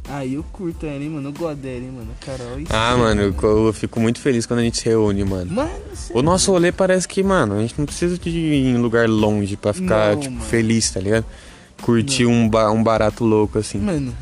[0.09, 1.28] Aí eu curto ela, hein, mano.
[1.28, 2.09] Eu gosto dela, hein, mano.
[2.20, 5.24] Carol e Ah, sim, mano, eu, eu fico muito feliz quando a gente se reúne,
[5.24, 5.50] mano.
[5.50, 8.76] Mano, cê O nosso rolê parece que, mano, a gente não precisa de ir em
[8.76, 10.46] lugar longe pra ficar, Não, tipo, mano.
[10.46, 11.24] feliz, tá ligado?
[11.80, 13.78] Curtir um, ba- um barato louco, assim.
[13.78, 14.14] Mano,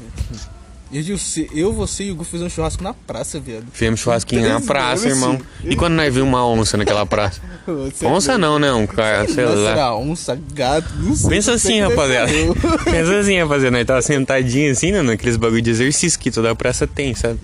[0.93, 3.64] eu, você- eu, você e o Gu fizemos um churrasco na praça, viado.
[3.72, 5.38] Fizemos churrasquinho na praça, irmão.
[5.64, 7.40] E quando nós vimos uma onça naquela praça?
[8.05, 8.72] Onça não, né?
[8.72, 9.70] Um cara, sei lá.
[9.70, 11.30] era onça, gato, não sei.
[11.30, 12.30] Pensa assim, rapaziada.
[12.84, 13.76] Pensa assim, rapaziada.
[13.76, 15.01] Nós tava sentadinho assim, né?
[15.01, 17.38] Naqueles bagulho de exercício que toda praça tem, sabe?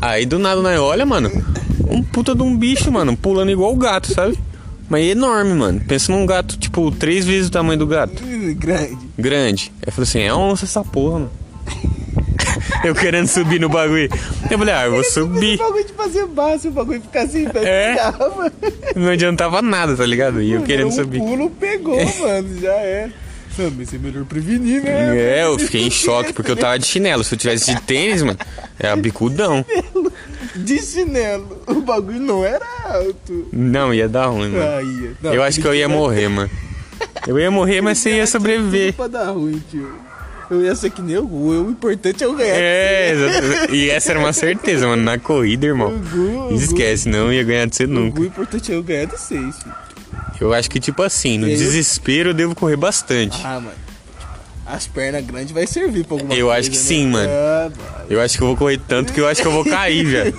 [0.00, 1.28] Aí do nada nós olha, mano.
[1.88, 4.38] Um puta de um bicho, mano, pulando igual o gato, sabe?
[4.88, 5.80] Mas é enorme, mano.
[5.86, 8.22] Pensa num gato, tipo, três vezes o tamanho do gato.
[8.56, 8.96] Grande.
[9.18, 9.72] Grande.
[9.84, 11.30] Eu falei assim, é onça essa porra, mano.
[12.84, 14.08] Eu querendo subir no bagulho.
[14.50, 15.58] Eu falei, ah, eu vou O subir.
[15.58, 17.96] bagulho de fazer base, o bagulho ficar assim, É.
[18.94, 20.40] Não adiantava nada, tá ligado?
[20.40, 21.18] E eu querendo um subir.
[21.18, 23.10] pulo pegou, mano, já é.
[23.58, 25.18] Não, mas é melhor prevenir, né?
[25.18, 27.24] É, eu fiquei em choque porque eu tava de chinelo.
[27.24, 28.38] Se eu tivesse de tênis, mano,
[28.78, 29.64] é bicudão.
[30.54, 31.60] De chinelo.
[31.66, 33.48] O bagulho não era alto.
[33.52, 34.76] Não, ia dar ruim, mano.
[34.78, 36.48] Aí, não, Eu acho que eu ia morrer, mano.
[37.26, 38.92] Eu ia morrer, mas você ia sobreviver.
[38.94, 39.92] Pra dar ruim, tio.
[40.50, 42.54] Eu ia ser que nem o Gu, o importante é o ganhar.
[42.56, 43.74] É, exato.
[43.74, 45.02] e essa era uma certeza, mano.
[45.02, 45.92] Na corrida, O irmão.
[45.98, 48.16] Gu, o Esquece, não ia ganhar de você Gu, o nunca.
[48.16, 49.74] Gu, o importante é eu ganhar de seis, filho.
[50.40, 53.38] Eu acho que, tipo assim, no Eu- desespero eu devo correr bastante.
[53.44, 53.76] Ah, mano.
[54.64, 56.60] As pernas grandes vai servir pra alguma Eu coisa.
[56.60, 56.82] acho que né?
[56.82, 57.28] sim, mano.
[57.30, 58.06] Ah, mano.
[58.08, 60.34] Eu acho que eu vou correr tanto que eu acho que eu vou cair, velho.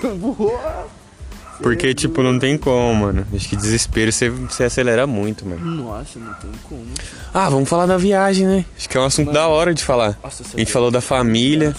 [1.61, 3.27] Porque, tipo, não tem como, mano.
[3.35, 5.59] Acho que desespero você, você acelera muito, mano.
[5.83, 6.85] Nossa, não tem como.
[7.33, 8.65] Ah, vamos falar da viagem, né?
[8.77, 10.17] Acho que é um assunto da hora de falar.
[10.23, 11.75] Nossa, A gente falou da família.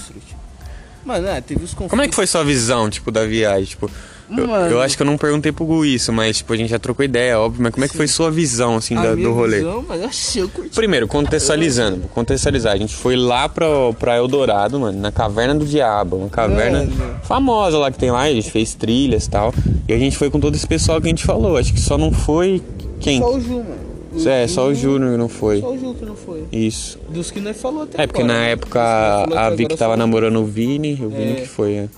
[1.05, 1.91] Mano, é, teve os conflitos.
[1.91, 3.65] Como é que foi sua visão, tipo, da viagem?
[3.65, 3.91] Tipo,
[4.31, 4.67] Mano.
[4.71, 7.05] eu acho que eu não perguntei pro Gu isso, mas, tipo, a gente já trocou
[7.05, 7.63] ideia, óbvio.
[7.63, 9.59] Mas como é que foi sua visão, assim, A da- do rolê?
[9.59, 10.71] visão, mas eu achei, eu curti.
[10.75, 12.73] Primeiro, contextualizando, contextualizar.
[12.73, 13.67] A gente foi lá pra,
[13.99, 16.17] pra Eldorado, mano, na Caverna do Diabo.
[16.17, 17.21] Uma caverna Mano.
[17.25, 19.53] famosa lá que tem lá, a gente fez trilhas e tal.
[19.89, 21.57] E a gente foi com todo esse pessoal que a gente falou.
[21.57, 22.63] Acho que só não foi
[23.01, 23.19] quem?
[23.21, 23.91] Só o Ju, mano.
[24.13, 25.61] O É, Ju- só o Júnior não foi.
[25.61, 26.45] Só o que não foi.
[26.53, 26.99] Isso.
[27.09, 28.51] Dos que nós falou até É, porque agora, na né?
[28.53, 31.35] época a Vicky agora tava namorando o Vini, o Vini É.
[31.37, 31.89] que foi, é.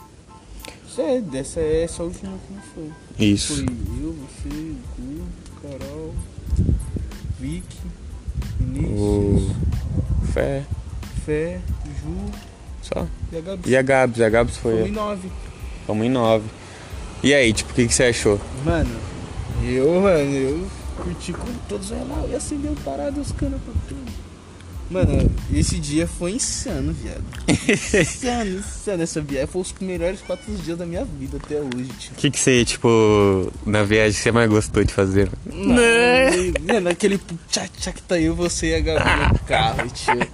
[0.98, 2.90] É, dessa é só o Júnior que não foi.
[3.18, 3.54] Isso.
[3.54, 5.24] Foi eu, você, Gu,
[5.62, 6.14] Carol,
[7.40, 7.78] Vicky,
[8.60, 10.62] Vinícius, O Fé,
[11.24, 11.60] Fé,
[12.02, 12.30] Ju
[12.82, 13.06] só.
[13.32, 13.70] e a Gabi.
[13.70, 14.72] E a Gabs, a Gabs foi.
[14.74, 15.28] Fomos em nove.
[15.86, 16.44] Vamos em nove.
[17.22, 18.38] E aí, tipo, o que, que você achou?
[18.64, 18.94] Mano,
[19.64, 20.66] eu, mano, eu
[20.96, 24.11] curti com todos os relógios e acendeu parado os canos pra tudo.
[24.92, 27.24] Mano, esse dia foi insano, viado.
[27.48, 29.02] insano, insano.
[29.02, 32.12] Essa viagem foi os melhores quatro dias da minha vida até hoje, tio.
[32.12, 35.30] O que, que você, tipo, na viagem você mais gostou de fazer?
[35.50, 37.18] Mano, aquele
[37.50, 40.28] tchá-tchá que tá eu, você e a Gabi no carro, tio.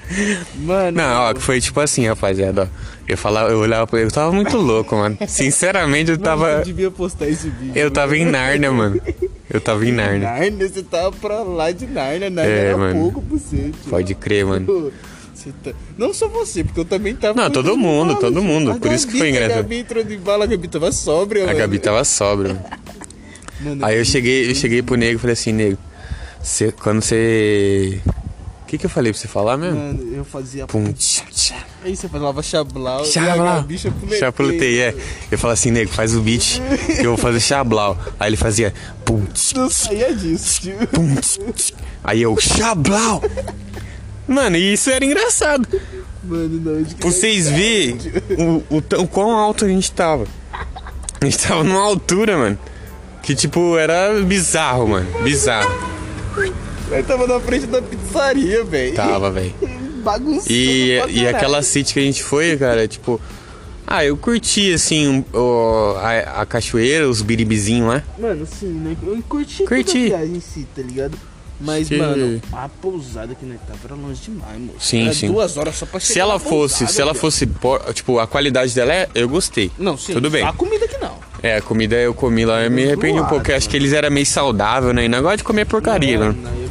[0.57, 0.97] Mano.
[0.99, 2.98] Não, ó, que foi tipo assim, rapaziada, ó.
[3.09, 5.17] Eu falava, eu olhava pra ele, eu tava muito louco, mano.
[5.27, 6.59] Sinceramente, eu Mano, tava.
[6.59, 7.73] Você devia postar esse vídeo.
[7.75, 9.01] Eu tava em Nárnia, mano.
[9.49, 10.29] Eu tava em Nárnia.
[10.29, 12.29] Nárnia, você tava pra lá de Nárnia.
[12.29, 13.01] Nárnia É, era mano.
[13.01, 13.71] pouco pra você.
[13.89, 14.93] Pode crer, mano.
[15.35, 17.41] Você tá- Não só você, porque eu também tava.
[17.41, 19.59] Não, todo mundo, bala, todo mundo, por isso que Gabi- foi engraçado.
[19.59, 21.59] A Gabi entrou de bala, a Gabi tava sóbria, A mano.
[21.59, 22.55] Gabi tava sóbria.
[22.55, 22.67] mano.
[23.61, 25.79] Mano, Aí eu cheguei, eu cheguei pro nego e falei assim, nego,
[26.43, 28.01] cê- quando você.
[28.69, 29.81] O que, que eu falei pra você falar mesmo?
[29.81, 30.67] Mano, eu fazia.
[30.67, 31.57] Pum, tchá, tchá.
[31.83, 32.43] Aí você falava.
[32.43, 34.19] Gabi chapulei.
[34.19, 34.95] Chapulutei, é.
[35.31, 37.99] Eu falei assim, nego, faz o beat que eu vou fazer chablau.
[38.21, 38.75] Aí ele fazia.
[39.07, 40.87] Pum, tch, Não saía disso, tio.
[40.89, 41.73] pum, tch, tch.
[42.05, 43.23] Aí eu, chablau!
[44.27, 45.67] Mano, e isso era engraçado.
[46.23, 46.83] Mano, não.
[46.83, 47.99] de Pra vocês verem
[48.37, 50.27] o, o, o quão alto a gente tava.
[51.19, 52.59] A gente tava numa altura, mano.
[53.23, 55.23] Que tipo, era bizarro, mano.
[55.23, 55.73] Bizarro.
[56.91, 58.95] Eu tava na frente da pizzaria, velho.
[58.95, 59.55] Tava, velho.
[60.03, 60.51] Bagunçando.
[60.51, 63.21] E, e aquela city que a gente foi, cara, tipo.
[63.87, 68.03] Ah, eu curti, assim, o- a, a cachoeira, os biribizinhos lá.
[68.19, 68.95] Mano, sim, né?
[69.03, 70.07] Eu curti, Curti.
[70.13, 71.17] a viagem em si, tá ligado?
[71.61, 74.77] Mas, mano, a pousada que nós tava era longe demais, moço.
[74.79, 75.27] Sim, era sim.
[75.33, 78.27] duas horas só pra chegar Se ela fosse, pousada, se ela fosse, por- tipo, a
[78.29, 79.71] qualidade dela é, eu gostei.
[79.79, 80.13] Não, sim.
[80.13, 80.45] Tudo bem.
[80.45, 81.17] A comida que não.
[81.43, 83.51] É, a comida eu comi lá, eu me arrependi um pouco.
[83.51, 85.07] eu Acho que eles eram meio saudável, né?
[85.07, 86.39] E não gosto de comer porcaria, não, né?
[86.43, 86.68] não,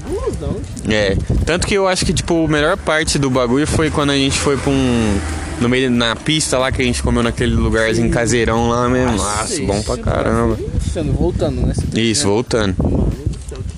[0.89, 0.93] é.
[0.93, 1.17] É.
[1.45, 4.37] Tanto que eu acho que, tipo, a melhor parte do bagulho foi quando a gente
[4.37, 5.19] foi pra um.
[5.59, 9.17] No meio, na pista lá que a gente comeu naquele lugarzinho caseirão lá mesmo.
[9.17, 10.57] Nossa, bom pra caramba.
[10.85, 11.73] Insano, voltando, né?
[11.95, 12.75] Isso, voltando.
[12.83, 13.07] Mano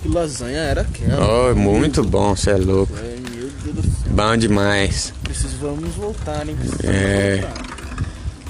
[0.01, 1.51] que lasanha era aquela?
[1.51, 2.91] Oh, muito bom, você é louco.
[2.97, 3.91] É, meu Deus do céu.
[4.11, 5.13] Bom demais.
[5.23, 6.55] Precisamos voltar, hein?
[6.57, 7.37] Precisamos É.
[7.41, 7.65] voltar.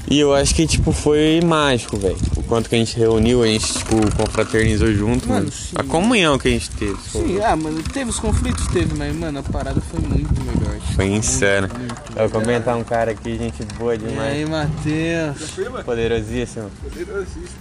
[0.10, 2.18] E eu acho que, tipo, foi mágico, velho.
[2.50, 5.30] Quanto que a gente reuniu, a gente, tipo, confraternizou junto.
[5.30, 5.52] Mano.
[5.76, 6.98] A comunhão que a gente teve.
[7.08, 10.80] Sim, ah, mano, teve os conflitos, teve, mas, mano, a parada foi muito melhor.
[10.96, 11.68] Foi insano.
[11.68, 14.34] Muito, muito Eu vou comentar um cara aqui, gente boa E demais.
[14.34, 15.52] aí, Matheus?
[15.86, 16.72] Poderosíssimo.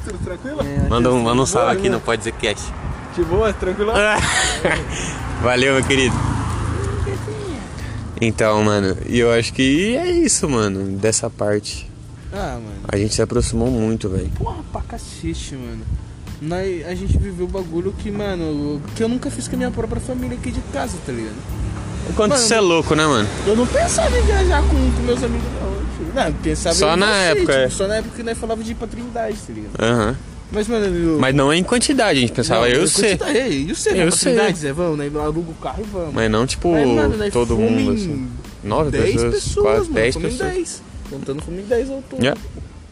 [0.04, 0.60] Tudo tranquilo?
[0.62, 1.94] É, Manda um, manda um salve boa, aqui né?
[1.96, 2.72] no Pode Dizer Cash.
[3.14, 3.92] De boa, tranquilo?
[5.42, 6.16] Valeu, meu querido.
[8.20, 11.87] Então, mano, e eu acho que é isso, mano, dessa parte.
[12.32, 12.80] Ah, mano.
[12.88, 14.28] A gente se aproximou muito, velho.
[14.36, 15.82] Porra, pra cacete, mano.
[16.40, 19.70] Nós, a gente viveu o bagulho que, mano, que eu nunca fiz com a minha
[19.70, 21.34] própria família aqui de casa, tá ligado?
[22.08, 23.28] O quanto Mano, você é louco, né, mano?
[23.46, 25.78] Eu não pensava em viajar com, com meus amigos, não.
[26.14, 27.68] Não, eu pensava Só na você, época, tipo, é.
[27.70, 29.72] Só na época que nós falava de ir pra Trindade, tá ligado?
[29.82, 30.16] Aham.
[30.50, 31.18] Mas, mano, eu...
[31.18, 33.12] Mas não é em quantidade, a gente pensava, Não, eu eu sei.
[33.12, 34.54] E Eu vai pra sei.
[34.54, 34.72] Zé?
[34.72, 35.10] Vamos, né?
[35.20, 36.14] Aluga o carro e vamos.
[36.14, 38.28] Mas não, tipo, Mas, mano, todo mundo, assim.
[38.64, 39.94] Nove 10 pessoas, pessoas, quase mano.
[39.94, 40.54] 10 fomos em pessoas.
[40.54, 40.82] 10.
[41.10, 42.20] Contando em 10 ao todo.
[42.20, 42.40] Yeah.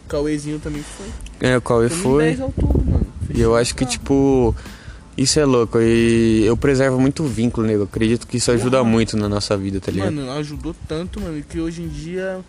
[0.08, 1.06] Cauêzinho também foi.
[1.40, 2.24] É, o Cauê foi.
[2.24, 3.06] 10 ao todo, mano.
[3.34, 4.54] E eu acho que, tipo,
[5.16, 5.78] isso é louco.
[5.80, 7.84] E eu preservo muito o vínculo, nego.
[7.84, 10.12] Acredito que isso ajuda muito na nossa vida, tá ligado?
[10.12, 12.40] Mano, ajudou tanto, mano, que hoje em dia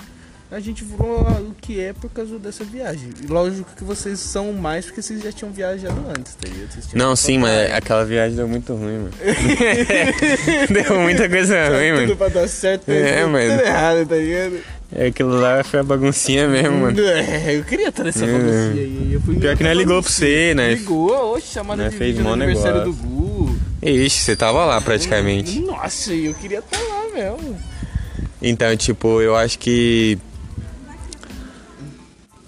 [0.49, 3.09] a gente virou o que é por causa dessa viagem.
[3.23, 6.47] E lógico que vocês são mais porque vocês já tinham viajado antes, tá
[6.95, 9.11] Não, sim, mas aquela viagem deu muito ruim, mano.
[10.71, 12.15] deu muita coisa ruim, Tudo mano.
[12.15, 13.45] pra dar certo, É, tudo mano.
[13.61, 14.59] errado, tá ligado?
[14.95, 16.97] É, aquilo lá foi a baguncinha mesmo, mano.
[17.01, 18.27] É, eu queria estar nessa É.
[18.31, 19.09] baguncinha aí.
[19.13, 20.75] Eu fui Pior que nós ligou pra você, né?
[20.75, 22.93] Ligou, oxe, chamada Nós de fez vídeo aniversário negócio.
[22.93, 23.57] do Gu.
[23.83, 25.59] Ixi, você tava lá praticamente.
[25.59, 27.57] Nossa, eu queria estar lá mesmo.
[28.41, 30.17] Então, tipo, eu acho que.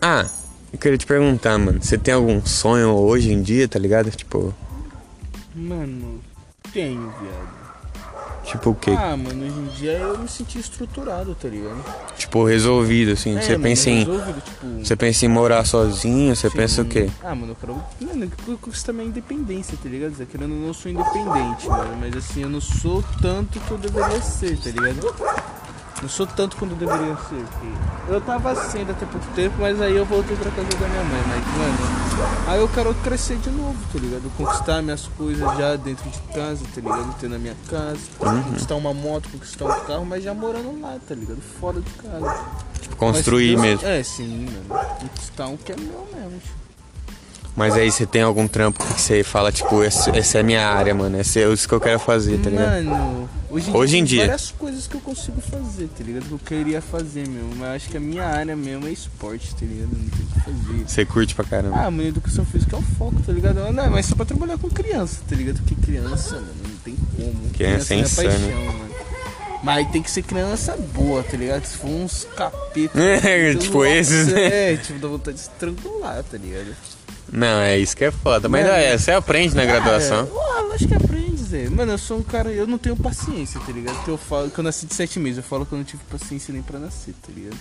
[0.02, 0.26] Ah,
[0.72, 1.82] eu queria te perguntar, mano.
[1.82, 4.10] Você tem algum sonho hoje em dia, tá ligado?
[4.12, 4.54] Tipo,
[5.56, 6.22] Mano,
[6.72, 7.50] tenho, viado.
[8.46, 8.92] tipo o quê?
[8.98, 11.84] Ah, mano, hoje em dia eu me senti estruturado, tá ligado?
[12.18, 13.36] Tipo, resolvido, assim.
[13.38, 14.00] É, você mano, pensa em.
[14.06, 16.34] resolvido, tipo, Você pensa em morar sozinho?
[16.36, 16.56] Você sim.
[16.56, 17.10] pensa o quê?
[17.22, 17.84] Ah, mano, eu quero.
[18.00, 20.14] Mano, eu conquistar minha independência, tá ligado?
[20.16, 20.26] Zé?
[20.26, 21.98] Querendo ou não, eu sou independente, mano.
[22.00, 25.14] Mas assim, eu não sou tanto que eu deveria ser, tá ligado?
[26.02, 27.46] Não sou tanto quanto deveria ser.
[28.08, 31.22] Eu tava sendo até pouco tempo, mas aí eu voltei pra casa da minha mãe.
[31.28, 34.32] Mas, mano, aí eu quero crescer de novo, tá ligado?
[34.38, 37.20] Conquistar minhas coisas já dentro de casa, tá ligado?
[37.20, 38.00] Ter na minha casa.
[38.22, 38.44] Uhum.
[38.44, 41.42] Conquistar uma moto, conquistar um carro, mas já morando lá, tá ligado?
[41.60, 42.46] Fora de casa.
[42.82, 43.88] Tipo, construir Mas, mesmo.
[43.88, 44.86] É, sim, mano.
[45.02, 46.40] Conquistar um que é meu mesmo.
[46.40, 46.59] tipo.
[47.60, 50.96] Mas aí você tem algum trampo que você fala, tipo, essa é a minha área,
[50.96, 51.20] mano.
[51.20, 52.86] Esse é isso que eu quero fazer, tá ligado?
[52.86, 54.26] Mano, hoje em Hoje dia em tem dia.
[54.28, 56.24] várias coisas que eu consigo fazer, tá ligado?
[56.26, 57.54] Que eu queria fazer mesmo.
[57.58, 59.90] Mas acho que a minha área mesmo é esporte, tá ligado?
[59.92, 60.84] Não tem o que fazer.
[60.88, 61.76] Você curte pra caramba.
[61.82, 63.56] Ah, mano, educação física é o foco, tá ligado?
[63.74, 65.58] Não, mas só pra trabalhar com criança, tá ligado?
[65.58, 67.50] Porque criança, mano, não tem como.
[67.50, 68.30] Criança é minha insano.
[68.30, 68.90] paixão, mano.
[69.62, 71.66] Mas tem que ser criança boa, tá ligado?
[71.66, 72.96] Se for uns capetas.
[73.26, 74.72] É, tipo loucos, esses, né?
[74.74, 76.74] É, tipo, dá vontade de estrangular, tá ligado?
[77.32, 78.48] Não, é isso que é foda.
[78.50, 80.28] Mas é, você aprende na graduação.
[80.32, 81.70] Ah, eu acho que aprende, Zé.
[81.70, 84.04] Mano, eu sou um cara, eu não tenho paciência, tá ligado?
[84.04, 86.02] Que eu falo que eu nasci de sete meses, eu falo que eu não tive
[86.10, 87.58] paciência nem pra nascer, tá ligado?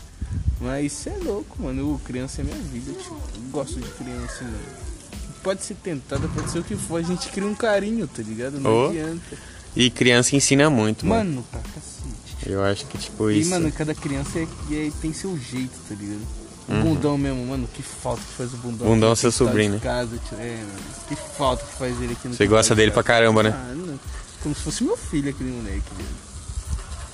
[0.61, 1.81] Mas isso é louco, mano.
[1.81, 3.15] Eu, criança é minha vida, tipo.
[3.15, 4.59] Eu gosto de criança, mano.
[5.43, 8.59] Pode ser tentada, pode ser o que for, a gente cria um carinho, tá ligado?
[8.61, 8.89] Não Oh.
[8.89, 9.37] adianta.
[9.77, 11.31] E criança ensina muito, mano.
[11.31, 12.09] Mano, pra cacete.
[12.47, 13.51] Eu acho que, tipo, E, isso.
[13.51, 14.43] mano, cada criança é,
[14.73, 16.21] é- tem seu jeito, tá ligado?
[16.69, 18.87] O bundão mesmo, mano, que falta que faz o bundão.
[18.87, 18.95] Uhum.
[18.95, 19.81] Bundão é seu sobrinho, né?
[19.83, 20.81] Casa, é, mano.
[21.09, 23.55] Que falta que faz ele aqui no Você gosta de dele pra caramba, né?
[23.55, 23.99] Ah, não.
[24.43, 26.09] Como se fosse meu filho aquele moleque, velho.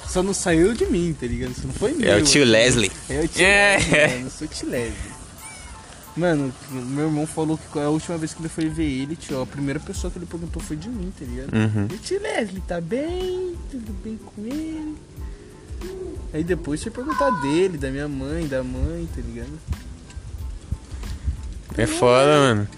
[0.08, 1.54] Só não saiu de mim, tá ligado?
[1.54, 2.10] Só não foi meu.
[2.10, 2.52] É o tio assim.
[2.52, 2.92] Leslie.
[3.08, 3.76] É o tio É.
[3.76, 4.24] Leslie, mano.
[4.26, 5.14] Eu sou tio Leslie.
[6.16, 9.46] Mano, meu irmão falou que a última vez que ele foi ver ele, tio, a
[9.46, 11.52] primeira pessoa que ele perguntou foi de mim, tá ligado?
[11.52, 11.88] Uhum.
[11.90, 13.56] E o tio Leslie, tá bem?
[13.70, 14.94] Tudo bem com ele?
[16.32, 19.58] Aí depois você perguntar dele, da minha mãe, da mãe, tá ligado?
[21.76, 22.68] É foda, mano.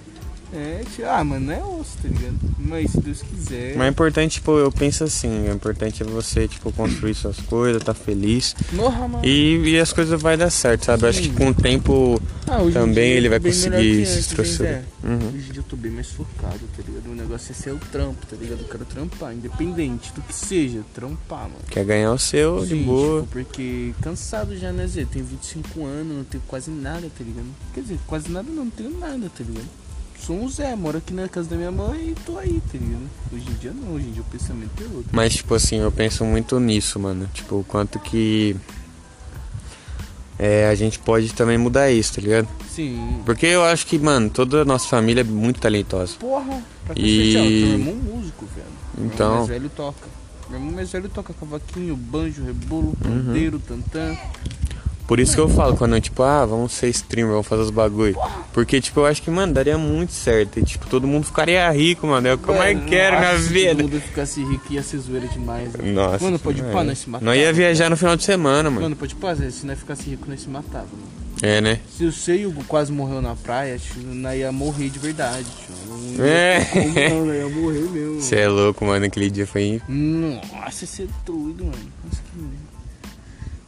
[0.53, 2.39] É, tipo, ah, mano, não é osso, tá ligado?
[2.59, 3.77] Mas se Deus quiser.
[3.77, 7.93] Mas é importante, tipo, eu penso assim, é importante você, tipo, construir suas coisas, tá
[7.93, 8.55] feliz.
[8.73, 9.25] Morra, mano.
[9.25, 11.03] E, e as coisas vai dar certo, sabe?
[11.05, 14.85] Eu acho que com o tempo Ah, também ele vai conseguir se estruturar.
[15.03, 15.29] Uhum.
[15.29, 17.11] Hoje em dia eu tô bem mais focado, tá ligado?
[17.11, 18.61] O negócio é ser o trampo, tá ligado?
[18.61, 21.57] Eu quero trampar, independente do que seja, trampar, mano.
[21.71, 23.23] Quer ganhar o seu de Sim, boa.
[23.23, 25.05] tipo, porque cansado já, né, Zé?
[25.05, 27.47] Tenho 25 anos, não tenho quase nada, tá ligado?
[27.75, 29.67] Quer dizer, quase nada não, não tenho nada, tá ligado?
[30.27, 33.09] Sou um Zé, moro aqui na casa da minha mãe e tô aí, tá ligado?
[33.33, 35.09] Hoje em dia não, hoje em dia o pensamento é outro.
[35.13, 37.29] Mas, tipo assim, eu penso muito nisso, mano.
[37.33, 38.57] Tipo, o quanto que.
[40.37, 42.49] É, a gente pode também mudar isso, tá ligado?
[42.69, 43.23] Sim.
[43.25, 46.17] Porque eu acho que, mano, toda a nossa família é muito talentosa.
[46.19, 48.67] Porra, pra E- cacete, ó, teu irmão é músico, velho.
[48.99, 50.09] Meu Então- irmão mais velho toca.
[50.51, 53.25] Meu irmão mais velho toca cavaquinho, banjo, rebolo, Uhum.
[53.27, 54.17] pandeiro, tantã.
[55.07, 58.17] Por isso que eu falo, quando, tipo, ah, vamos ser streamer, vamos fazer os bagulho.
[58.53, 60.59] Porque, tipo, eu acho que, mano, daria muito certo.
[60.59, 62.27] E, tipo, todo mundo ficaria rico, mano.
[62.27, 63.71] É o que eu mais quero na nossa, Se vida.
[63.77, 65.73] todo mundo ficasse rico ia ser zoeira demais.
[65.75, 65.93] né?
[65.93, 66.25] Nossa.
[66.25, 67.25] Mano, pode pá, nós se matava.
[67.31, 68.83] Nós ia viajar no final de semana, mano.
[68.83, 71.27] Mano, pode pá, se nós ficasse rico, nós se matava, mano.
[71.43, 71.81] É, né?
[71.97, 76.25] Se o seu quase morreu na praia, tio, nós ia morrer de verdade, tio.
[76.25, 76.65] É.
[76.65, 78.21] como não, nós ia morrer mesmo.
[78.23, 79.05] Você é louco, mano.
[79.05, 79.81] Aquele dia foi.
[79.87, 81.93] Nossa, você é doido, mano.
[82.05, 82.76] Nossa, que...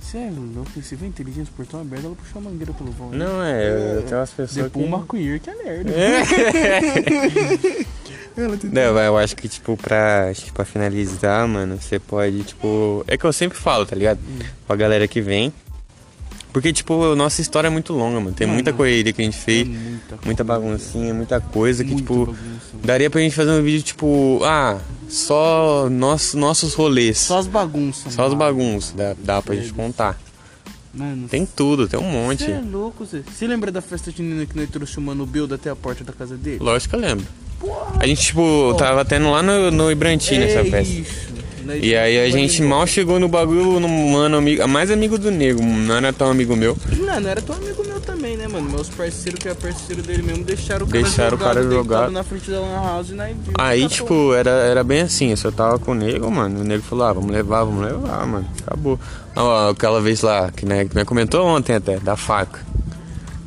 [0.08, 3.10] Você é louco, você vê inteligência por portão aberto, ela puxou a mangueira pelo vão.
[3.10, 3.18] né?
[3.18, 3.96] Não, é.
[3.96, 4.88] Eu tenho umas pessoas Depois que.
[4.88, 5.92] o maconheiro que é lerdo.
[8.72, 13.04] Não, eu acho que, tipo, pra, acho que pra finalizar, mano, você pode, tipo.
[13.06, 14.18] É que eu sempre falo, tá ligado?
[14.66, 15.52] Pra galera que vem.
[16.52, 18.32] Porque, tipo, nossa história é muito longa, mano.
[18.34, 21.90] Tem Mano, muita correria que a gente É fez, muita, muita baguncinha, muita coisa que,
[21.90, 22.26] muita tipo.
[22.26, 22.38] bagunça.
[22.82, 24.78] Daria pra gente fazer um vídeo, tipo, ah,
[25.08, 27.18] só nosso, nossos rolês.
[27.18, 28.14] Só as bagunças.
[28.14, 28.38] Só as mano.
[28.38, 30.18] bagunças, dá, dá pra gente contar.
[30.94, 32.44] Mano, Tem tudo, tem um monte.
[32.44, 33.20] Você é louco, Zé.
[33.30, 36.12] Você lembra da festa junina que nós trouxemos o Mano Beldo até a porta da
[36.14, 36.58] casa dele?
[36.60, 37.26] Lógico que eu lembro.
[38.00, 40.92] A gente, tipo, tava tendo lá no, no Ibrantina essa É festa.
[40.94, 41.37] Isso.
[41.68, 45.30] Nós E aí a gente mal chegou no bagulho, no mano, amigo, mais amigo do
[45.30, 46.74] nego, não era tão amigo meu.
[46.96, 48.70] Não, não era teu amigo meu também, né, mano?
[48.70, 52.10] Meus parceiros, que é parceiro dele mesmo, deixaram o cara Deixaram o cara jogado.
[52.10, 53.52] na frente da Lan House e viu.
[53.58, 56.62] Aí, Tá tipo, era, era bem assim, eu só tava com o nego, mano.
[56.62, 58.48] O nego falou, ah, vamos levar, vamos levar, mano.
[58.66, 58.98] Acabou.
[59.36, 62.60] Ó, aquela vez lá, que né, que nós comentou ontem até, da faca.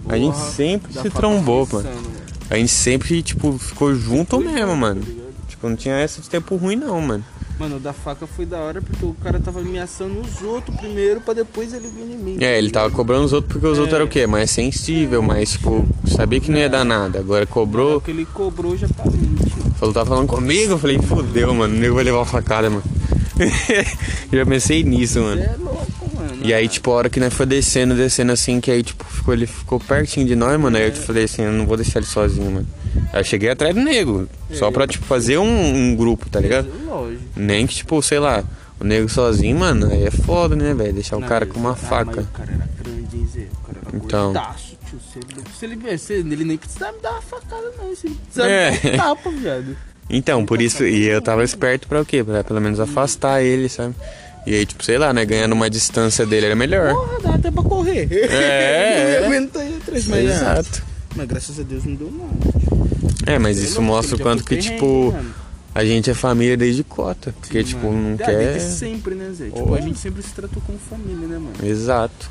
[0.07, 2.11] A gente Porra, sempre se trombou, insano, mano.
[2.51, 5.01] A gente sempre, tipo, ficou junto mesmo, mano.
[5.47, 7.24] Tipo, não tinha essa de tempo ruim não, mano.
[7.62, 11.22] Mano, o da faca foi da hora porque o cara tava ameaçando os outros primeiro
[11.22, 12.38] pra depois ele vir em mim.
[12.43, 13.82] É, ele tava cobrando os outros porque os É.
[13.82, 14.26] outros eram o quê?
[14.26, 17.20] Mais sensível, mais, tipo, sabia que não ia dar nada.
[17.20, 19.74] Agora cobrou, O que ele cobrou já tá tio.
[19.76, 20.74] falou, tá falando comigo?
[20.74, 22.84] Eu falei, fudeu, mano, o nego vai levar uma facada, mano.
[24.34, 25.41] Já pensei nisso, Você mano.
[25.41, 26.32] é louco, mano.
[26.43, 29.34] E aí, tipo, a hora que nós foi descendo, descendo assim, que aí, tipo, ficou,
[29.34, 30.78] ele ficou pertinho de nós, mano.
[30.78, 32.68] Aí eu te falei assim, eu não vou deixar ele sozinho, mano.
[33.14, 36.68] Aí eu cheguei atrás do nego, só pra, tipo, fazer um, um grupo, tá ligado?
[36.86, 37.01] Lógico.
[37.42, 38.44] Nem que, tipo, sei lá,
[38.80, 40.94] o nego sozinho, mano, aí é foda, né, velho?
[40.94, 42.22] Deixar o Não, cara com uma ah, faca.
[42.22, 43.48] O cara era grande, hein, Zé?
[43.52, 44.34] O cara era Então.
[44.34, 45.00] gordaço, tio.
[45.60, 47.96] Se ele, se ele ele nem precisava me dar uma facada, não.
[47.96, 48.72] Se ele precisava É.
[48.72, 49.78] me dar um tapa, viado.
[50.10, 52.24] Então, por isso, e eu tava esperto pra o quê?
[52.24, 53.96] Pra pelo menos afastar ele, sabe?
[54.46, 56.94] E aí, tipo, sei lá, né, ganhando uma distância dele era melhor.
[56.94, 58.08] Porra, dá até pra correr.
[58.12, 59.26] É, Eu é.
[59.26, 60.84] aguento aí atrás, mas, ah, Exato.
[61.16, 62.52] mas graças a Deus não deu nada.
[63.26, 65.34] É, mas isso mostra o quanto que, tipo, mano.
[65.74, 67.34] A gente é família desde cota.
[67.39, 68.09] Porque, Sim, tipo, mano.
[68.09, 68.53] não Ah, quer.
[68.53, 69.45] desde sempre, né, Zé?
[69.45, 69.76] Tipo, Oh.
[69.76, 71.53] a gente sempre se tratou como família, né, mano?
[71.63, 72.30] Exato.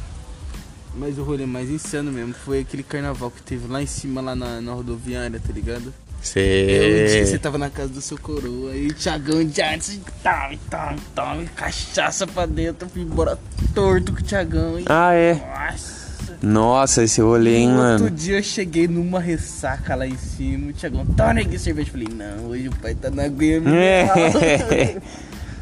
[0.97, 4.35] Mas o rolê mais insano mesmo foi aquele carnaval que teve lá em cima, lá
[4.35, 5.93] na, na rodoviária, tá ligado?
[6.37, 7.39] É você Você.
[7.39, 12.27] tava na casa do seu coroa e o Thiagão de antes, tome, tome, tome, cachaça
[12.27, 13.39] pra dentro, fui embora
[13.75, 14.79] torto com o Thiagão.
[14.79, 14.85] E...
[14.87, 15.35] Ah, é.
[15.35, 16.00] Nossa.
[16.43, 18.11] Nossa, esse rolê, hein, No outro mano.
[18.11, 21.89] dia eu cheguei numa ressaca lá em cima, o Thiagão, toma aqui cerveja.
[21.89, 24.97] Eu Falei, não, hoje o pai tá na aguinha É.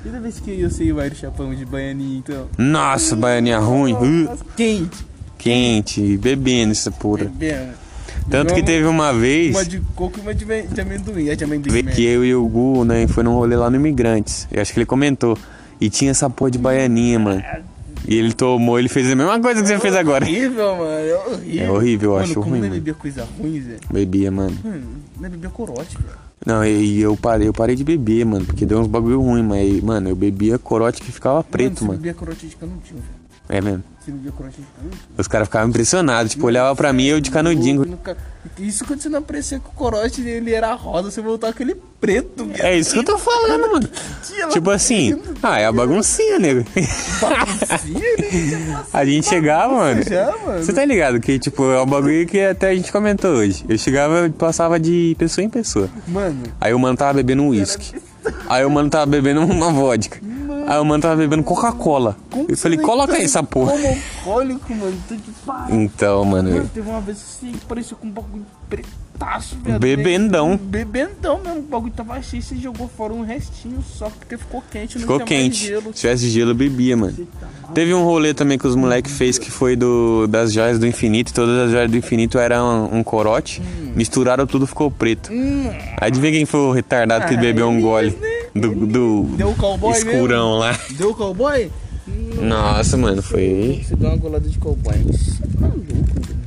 [0.03, 2.49] Toda vez que eu sei o Mário Chapão de baianinha, então.
[2.57, 3.93] Nossa, baianinha ruim.
[4.25, 5.05] Nossa, quente.
[5.37, 7.25] quente, bebendo essa porra.
[7.25, 7.73] Bebendo.
[8.31, 9.55] Tanto que teve uma vez.
[9.57, 10.45] Uma de coco e uma de,
[10.81, 11.29] amendoim.
[11.29, 11.83] É de amendoim.
[11.85, 14.47] Que eu e o Gu, né, foi num rolê lá no Imigrantes.
[14.53, 15.37] Eu acho que ele comentou.
[15.81, 17.43] E tinha essa porra de baianinha, mano.
[18.07, 20.25] E ele tomou, ele fez a mesma coisa que você fez agora.
[20.25, 20.91] horrível, mano.
[20.91, 21.65] É horrível.
[21.65, 22.75] É horrível, eu mano, acho como ruim, é mano.
[22.75, 23.77] bebia coisa ruim, Zé?
[23.93, 24.57] Bebia, mano.
[24.65, 24.83] Mano,
[25.19, 26.29] não é bebia corote, velho.
[26.47, 29.83] Não, e eu parei, eu parei de beber, mano, porque deu uns bagulho ruim, mas,
[29.83, 31.99] mano, eu bebia corote que ficava preto, Você mano.
[31.99, 33.18] bebia corote de canudinho, velho.
[33.49, 33.83] É mesmo.
[34.37, 35.01] Corote canudinho.
[35.19, 37.99] Os caras ficavam impressionados, tipo, olhava pra mim e eu de canudinho.
[38.59, 42.45] Isso quando você não aparecia com o corote, ele era rosa, você voltava aquele preto,
[42.45, 42.61] viado.
[42.61, 43.89] É isso que eu tô falando, mano.
[44.51, 46.65] Tipo assim, ah, é a baguncinha, nego.
[48.93, 50.03] A gente chegava, mano.
[50.59, 53.65] Você tá ligado que, tipo, é um bagulho que até a gente comentou hoje.
[53.69, 55.89] Eu chegava e passava de pessoa em pessoa.
[56.07, 57.95] Mano, Aí o mano tava bebendo um uísque.
[58.49, 60.21] Aí o mano tava bebendo uma vodka.
[60.69, 62.15] Aí o mano tava bebendo Coca-Cola.
[62.47, 63.73] Eu falei, coloca aí essa porra.
[63.73, 64.97] como alcoólico, mano.
[65.09, 65.81] Tô de pariu.
[65.81, 66.71] Então, Mano, mano.
[66.75, 69.79] teve uma vez assim que parecia com um bagulho pretaço, velho.
[69.79, 70.59] Bebendão.
[70.59, 71.61] Bebendão mesmo.
[71.61, 74.99] O bagulho tava cheio e você jogou fora um restinho só porque ficou quente.
[74.99, 75.67] Ficou quente.
[75.69, 75.93] gelo.
[75.95, 77.17] Se tivesse gelo, eu bebia, mano.
[77.75, 81.33] Teve um rolê também que os moleques fez que foi do das joias do infinito.
[81.33, 83.63] Todas as joias do infinito eram um, corote.
[83.95, 85.33] Misturaram tudo, ficou preto.
[85.33, 88.38] Hum, Adivinha quem foi o retardado que Ah, bebeu um gole né?
[88.55, 90.79] Do, do Deu cowboy escurão lá.
[90.97, 91.71] deu o cowboy?
[92.41, 93.83] Nossa, mano, foi.
[93.85, 94.97] Você deu uma golada de cowboy.
[95.05, 95.87] Você tá maluco.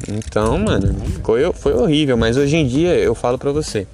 [0.09, 2.17] Então, mano, ficou, foi horrível.
[2.17, 3.87] Mas hoje em dia, eu falo pra você.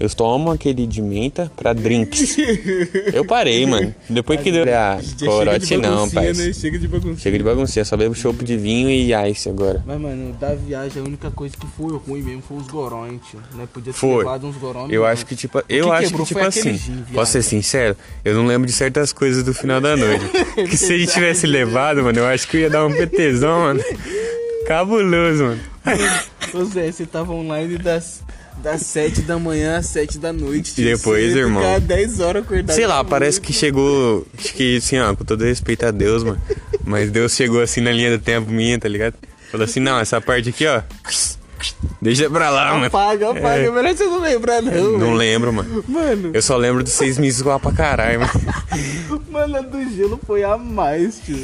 [0.00, 2.34] Eu tomo aquele de menta pra drinks.
[3.12, 3.94] Eu parei, mano.
[4.08, 4.64] Depois que deu.
[4.74, 6.32] Ah, Já corote não, baguncinha, pai.
[6.32, 6.52] né?
[6.54, 7.20] Chega de bagunça.
[7.20, 9.82] Chega de baguncinha, só bebo chopp de vinho e ice agora.
[9.86, 13.40] Mas, mano, da viagem a única coisa que foi ruim mesmo foi os gorões, tio.
[13.54, 13.68] Né?
[13.70, 14.24] Podia ter Foi.
[14.24, 14.90] levado uns gorões.
[14.90, 17.94] Eu mas acho que, tipo, que eu acho que, tipo assim, gin, posso ser sincero,
[18.24, 20.24] eu não lembro de certas coisas do final da noite.
[20.66, 23.60] que se a gente tivesse levado, mano, eu acho que eu ia dar um PTzão,
[23.60, 23.80] mano.
[24.66, 25.60] Cabuloso, mano.
[26.54, 28.22] Ô Zé, você tava online das,
[28.62, 30.80] das 7 da manhã às 7 da noite.
[30.80, 31.62] E depois, irmão?
[31.62, 32.74] Ficar 10 horas acordado.
[32.74, 34.26] Sei lá, parece que chegou.
[34.38, 36.40] Acho que assim, ó, com todo respeito a Deus, mano.
[36.84, 39.14] Mas Deus chegou assim na linha do tempo minha, tá ligado?
[39.50, 40.82] Falou assim, não, essa parte aqui, ó.
[42.00, 42.86] Deixa pra lá, mano.
[42.86, 43.62] Apaga, apaga.
[43.62, 43.70] É.
[43.70, 44.72] Melhor você não lembrar, não.
[44.92, 45.14] Não velho.
[45.14, 45.84] lembro, mano.
[45.86, 48.32] Mano, Eu só lembro dos seis meses lá pra caralho, mano.
[49.30, 51.36] mano, a do gelo foi a mais, tio.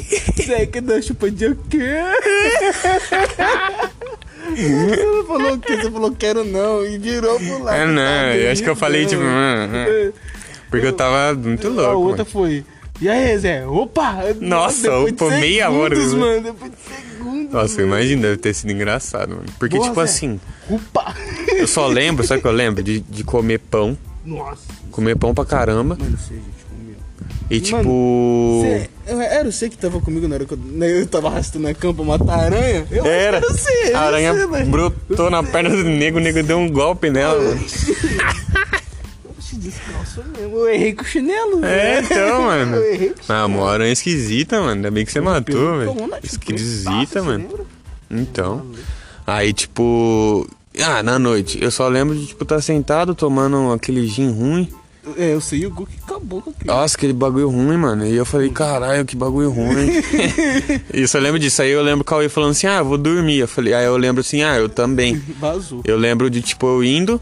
[0.43, 1.97] Zé, que deu chupa de o quê?
[4.55, 5.77] Você não falou o quê?
[5.77, 7.75] Você falou quero não e virou pro lado.
[7.77, 10.11] É, não, tá eu acho que eu falei, tipo, hum, hum.
[10.69, 12.25] Porque eu tava muito A louco, outra mano.
[12.25, 12.65] foi.
[12.99, 13.65] E aí, Zé?
[13.67, 14.17] Opa!
[14.41, 16.41] Nossa, opa, meia hora, mano.
[16.41, 17.53] Depois de segundos.
[17.53, 19.45] Nossa, imagina, deve ter sido engraçado, mano.
[19.59, 20.03] Porque, Boa, tipo Zé.
[20.03, 20.39] assim,
[20.69, 21.13] Opa!
[21.55, 22.81] eu só lembro, sabe o que eu lembro?
[22.83, 23.95] De, de comer pão.
[24.25, 24.63] Nossa.
[24.91, 25.95] Comer pão pra caramba.
[25.99, 26.17] Mano.
[27.49, 28.61] E tipo.
[28.63, 31.67] Cê, eu- era você que tava comigo na hora que eu, né, eu tava arrastando
[31.67, 32.85] a cama pra matar a aranha?
[32.91, 33.37] Eu Era.
[33.37, 33.93] era você.
[33.93, 37.59] A aranha mas- brotou na perna do nego, o nego deu um golpe nela, mano.
[39.53, 40.57] Descalço mesmo.
[40.57, 41.65] Eu errei com o chinelo.
[41.65, 42.75] É, então, mano.
[42.75, 44.73] Eu errei com o Ah, uma aranha esquisita, mano.
[44.73, 46.07] Ainda bem que você matou, velho.
[46.07, 47.47] Na Esquisita, mano.
[48.11, 48.65] Então.
[49.25, 50.47] Aí, tipo.
[50.79, 51.57] Ah, na noite.
[51.61, 54.69] Eu só lembro de, tipo, estar sentado tomando aquele gin ruim.
[55.17, 55.87] É, eu sei o Gu
[56.17, 56.65] acabou com aquilo.
[56.73, 58.05] Nossa, aquele bagulho ruim, mano.
[58.05, 59.87] E eu falei, caralho, que bagulho ruim.
[60.93, 61.61] e eu lembro disso.
[61.61, 63.37] Aí eu lembro o Cauê falando assim, ah, eu vou dormir.
[63.37, 65.15] Eu falei, aí eu lembro assim, ah, eu também.
[65.39, 65.81] Vazou.
[65.85, 67.21] Eu lembro de, tipo, eu indo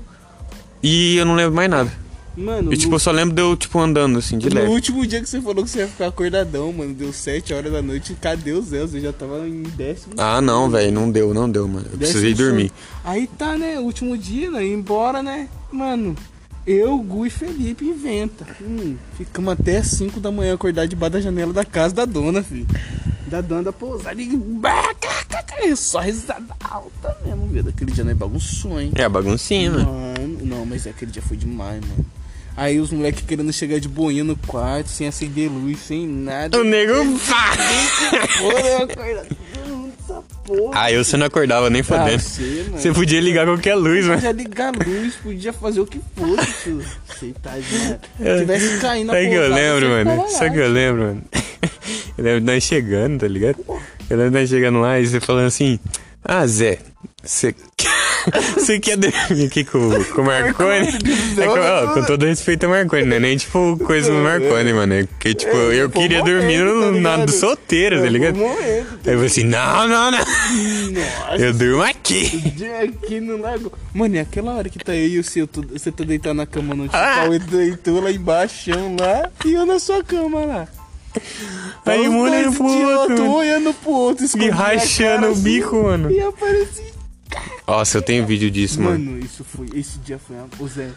[0.82, 2.06] e eu não lembro mais nada.
[2.38, 4.68] Mano, E, tipo, no, eu só lembro de eu, tipo, andando, assim, de no leve.
[4.68, 7.82] último dia que você falou que você ia ficar acordadão, mano, deu 7 horas da
[7.82, 8.14] noite.
[8.20, 8.82] Cadê o Zé?
[8.82, 10.16] Você já tava em décimo.
[10.18, 11.86] Ah, não, velho, não deu, não deu, mano.
[11.90, 12.74] Eu precisei dormir.
[13.06, 13.80] Aí tá, né?
[13.80, 14.66] Último dia, né?
[14.68, 15.48] Embora, né?
[15.72, 16.14] Mano,
[16.66, 18.46] eu, Gu e Felipe inventa.
[18.62, 22.68] Hum, ficamos até 5 da manhã acordar debaixo da janela da casa da dona, filho.
[23.28, 25.76] Da dona da pousada e.
[25.76, 27.70] Só risada alta mesmo, velho.
[27.70, 28.92] Aquele dia não é bagunçou, hein?
[28.96, 29.86] É baguncinha, mano.
[29.86, 32.06] Mano, não, mas aquele dia foi demais, mano.
[32.58, 36.58] Aí os moleques querendo chegar de boinha no quarto, sem acender luz, sem nada.
[36.58, 36.94] O nego.
[37.28, 37.52] pá!
[38.38, 39.26] Porra, eu.
[40.08, 40.72] Essa porra.
[40.80, 42.20] Aí você não acordava nem Ah, fodendo.
[42.20, 42.78] você, mano.
[42.82, 44.16] Você podia ligar qualquer luz, mano.
[44.22, 46.86] Podia ligar a luz, podia fazer o que fosse, tio.
[47.08, 47.52] Você tá.
[47.56, 50.30] Se tivesse caindo Sabe o que eu lembro, mano?
[50.30, 51.24] Sabe o que eu lembro, mano?
[52.18, 53.58] Eu lembro de nós chegando, tá ligado?
[54.10, 55.80] Eu lembro de nós chegando lá e você falando assim:
[56.24, 56.78] Ah, Zé,
[57.24, 57.54] você.
[58.56, 60.88] Você quer dormir aqui com, com o Marconi?
[61.38, 64.74] É com, ó, com todo respeito ao Marconi, não é nem tipo coisa do Marconi,
[64.74, 64.94] mano.
[64.94, 68.10] É porque, tipo, eu foi um queria dormir tá no, na do solteiro, tá É,
[68.10, 68.38] ligado?
[68.38, 68.60] momento.
[68.60, 70.20] Aí eu falei assim: Não, não, não.
[70.20, 72.54] Nossa, Eu durmo aqui.
[72.84, 73.72] aqui no lago.
[73.94, 76.74] Mano, é aquela hora que tá eu e o seu, você tá deitado na cama
[76.76, 77.28] no tipo, Ah.
[77.30, 80.68] o deitou lá embaixo lá e eu na sua cama lá.
[81.86, 83.32] Aí um olhando pro idiotas, um outro.
[83.32, 86.12] olhando pro outro, Me rachando cara, o assim, bico, mano.
[86.12, 86.95] E apareci.
[87.68, 89.00] Nossa, eu tenho vídeo disso, mano.
[89.04, 89.68] Mano, isso foi.
[89.74, 90.36] Esse dia foi.
[90.36, 90.90] uma- Ô Zé,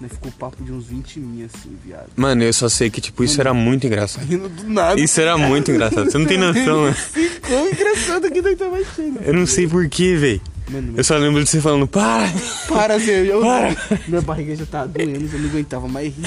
[0.00, 2.06] né, ficou papo de uns 20 mil assim, viado.
[2.16, 4.24] Mano, eu só sei que, tipo, isso era muito engraçado.
[4.24, 5.00] Rindo do nada.
[5.00, 6.10] Isso era muito engraçado.
[6.10, 6.94] Você não tem noção, mano.
[6.94, 9.20] Ficou engraçado que nós tava achando.
[9.22, 10.40] Eu não sei porquê, velho.
[10.68, 12.28] Mano, Eu só lembro de você falando, para!
[12.68, 13.24] Para, Zé.
[13.26, 13.76] Eu, Para.
[14.08, 16.22] Minha barriga já tava doendo, eu não aguentava mais rir,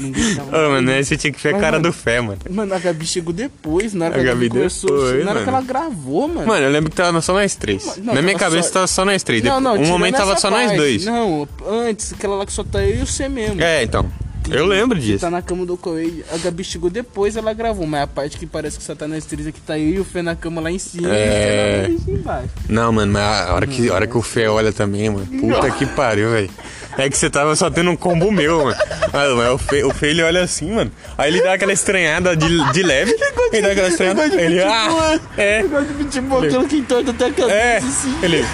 [0.00, 2.38] Não aguentava Ô, mano, aí você tinha que ver a cara mano, do fé, mano.
[2.50, 5.42] Mano, a Gabi chegou depois, na hora A que a Gabi começou, depois, na hora
[5.42, 5.66] que ela mano.
[5.68, 6.46] gravou, mano.
[6.48, 7.96] Mano, eu lembro que tava só nós três.
[7.98, 9.42] Não, Na minha cabeça só- tava só nós três.
[9.44, 10.76] não, não, um momento tava só nós parte.
[10.76, 11.04] dois.
[11.04, 13.62] Não, antes, aquela lá que só tá eu e você mesmo.
[13.62, 14.10] É, então.
[14.50, 15.20] Eu lembro disso.
[15.20, 16.24] Tá na cama do Coelho.
[16.32, 17.86] A Gabi chegou depois, ela gravou.
[17.86, 20.04] Mas a parte que parece que só tá na é que tá eu e o
[20.04, 21.86] Fê na cama lá em cima É.
[21.88, 22.48] e embaixo.
[22.68, 25.26] Não, mano, mas a hora que, a hora que o Fê olha também, mano.
[25.26, 26.50] Puta que pariu, velho.
[26.98, 28.76] É que você tava só tendo um combo meu, mano.
[29.12, 30.90] Mas o Fê, o Fê ele olha assim, mano.
[31.18, 33.14] Aí ele dá aquela estranhada de, de leve.
[33.52, 34.24] Ele dá aquela estranhada.
[34.24, 35.62] Ele, ah, é.
[35.62, 38.14] Gosto de aquilo que entorta até a cabeça É, assim.
[38.22, 38.44] ele.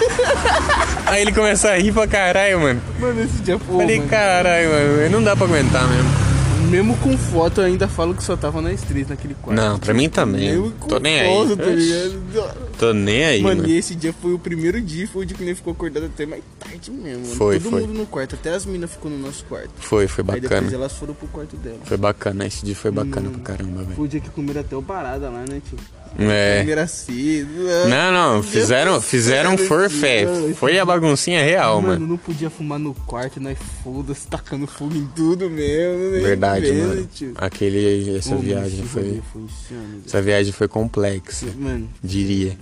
[1.05, 2.81] Aí ele começa a rir pra caralho, mano.
[2.99, 3.77] Mano, esse dia foi.
[3.77, 6.33] Falei, caralho, mano, não dá pra aguentar mesmo.
[6.69, 9.55] Mesmo com foto, eu ainda falo que só tava na três naquele quarto.
[9.61, 10.71] Não, pra mim também.
[10.79, 11.27] Com Tô nem aí.
[11.27, 12.73] foto, tá ligado?
[12.79, 13.69] Tô nem aí, Mano, mano.
[13.69, 16.25] e esse dia foi o primeiro dia, foi o dia que nem ficou acordado até
[16.25, 17.23] mais tarde mesmo.
[17.25, 17.35] mano.
[17.35, 17.81] Foi, Todo foi.
[17.81, 19.69] mundo no quarto, até as minas ficou no nosso quarto.
[19.77, 20.75] Foi, foi Aí depois bacana.
[20.75, 21.77] elas foram pro quarto dela.
[21.83, 23.95] Foi bacana, esse dia foi bacana pra caramba, velho.
[23.95, 25.77] Foi o dia que comeram até o parada lá, né, tio?
[26.19, 26.61] É.
[26.79, 27.43] Assim.
[27.89, 30.25] Não, não, fizeram, fizeram forfé.
[30.55, 32.07] Foi a baguncinha real, Mano, mano.
[32.07, 36.11] não podia fumar no quarto, nós foda-se, tacando fogo em tudo mesmo.
[36.11, 36.19] né?
[36.19, 37.09] Verdade, Vendo, mano.
[37.13, 37.33] tio.
[37.35, 39.01] Aquele, essa Ô, mano, viagem esse foi.
[39.35, 40.01] insano.
[40.05, 42.57] Essa viagem foi complexa, Mano, diria.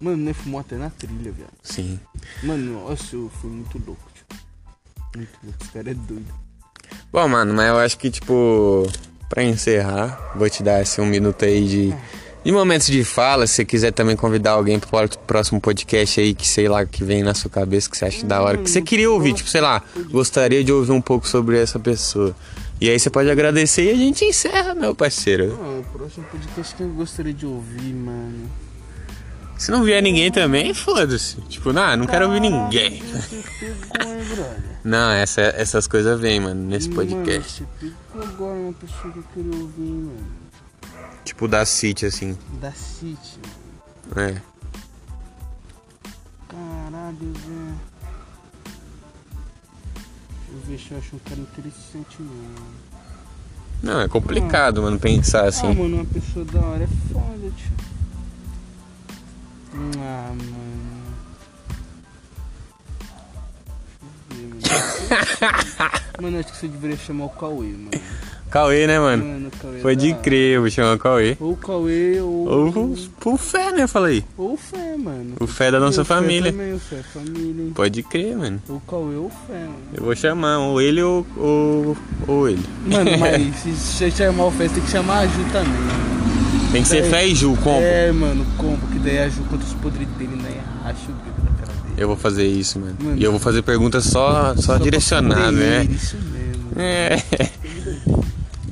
[0.00, 1.48] Mano, nós fumou até na trilha, velho.
[1.62, 1.98] Sim.
[2.42, 4.24] Mano, nossa, eu fui muito louco, tio.
[5.16, 6.26] Muito louco, esse cara é doido.
[7.12, 8.86] Bom, mano, mas eu acho que, tipo,
[9.28, 11.94] pra encerrar, vou te dar assim, um minuto aí de,
[12.48, 13.46] de momentos de fala.
[13.46, 14.88] Se você quiser também convidar alguém pro
[15.26, 18.40] próximo podcast aí, que sei lá, que vem na sua cabeça, que você acha da
[18.40, 21.78] hora, que você queria ouvir, tipo, sei lá, gostaria de ouvir um pouco sobre essa
[21.78, 22.34] pessoa.
[22.80, 25.60] E aí você pode agradecer e a gente encerra, meu parceiro.
[25.62, 28.50] Ah, o próximo podcast que eu gostaria de ouvir, mano.
[29.58, 31.36] Se não vier ninguém também, foda-se.
[31.50, 33.02] Tipo, não, não quero ouvir ninguém.
[34.82, 37.62] Não, essa, essas coisas vêm, mano, nesse podcast.
[37.62, 40.47] Mano, você pegou agora uma pessoa que eu queria ouvir, mano.
[41.28, 42.38] Tipo, da City, assim.
[42.58, 43.38] Da City.
[44.16, 44.40] É.
[46.48, 47.80] Caralho, velho.
[50.48, 52.54] Deixa eu ver se eu acho um cara interessante, mano.
[53.82, 55.66] Não, é complicado, mano, pensar Ah, assim.
[55.74, 57.72] mano, uma pessoa da hora é foda, tio.
[60.00, 61.04] Ah, mano.
[64.30, 65.98] Deixa eu ver, mano.
[66.20, 67.90] Mano, acho que você deveria chamar o Cauê, mano.
[68.50, 69.24] Cauê, né, mano?
[69.24, 71.36] Mano, Cauê é Pode da crer, eu vou chamar o Cauê.
[71.38, 72.48] Ou o Cauê ou.
[72.48, 73.86] Ou o Fé, né?
[73.86, 74.24] Fala aí.
[74.36, 75.34] Ou o Fé, mano.
[75.40, 76.50] O Fé da nossa o Fé família.
[76.50, 77.72] Também, o Fé é família, hein?
[77.74, 78.62] Pode crer, mano.
[78.68, 79.78] Ou o Cauê ou o Fé, mano.
[79.94, 81.96] Eu vou chamar ou ele ou, ou,
[82.26, 82.64] ou ele.
[82.86, 86.08] Mano, mas se você chamar o Fé, você tem que chamar a Ju também.
[86.72, 87.10] Tem que ser É.
[87.10, 87.80] Fé e Ju, combo.
[87.80, 90.60] É, mano, combo, que daí a Ju contra os podres dele, né?
[90.84, 91.94] Racha o da cara dele.
[91.96, 92.96] Eu vou fazer isso, mano.
[93.00, 93.16] Mano.
[93.16, 95.84] E eu vou fazer perguntas só, só, pra direcionadas, né?
[95.90, 96.70] Isso mesmo.
[96.76, 97.16] É.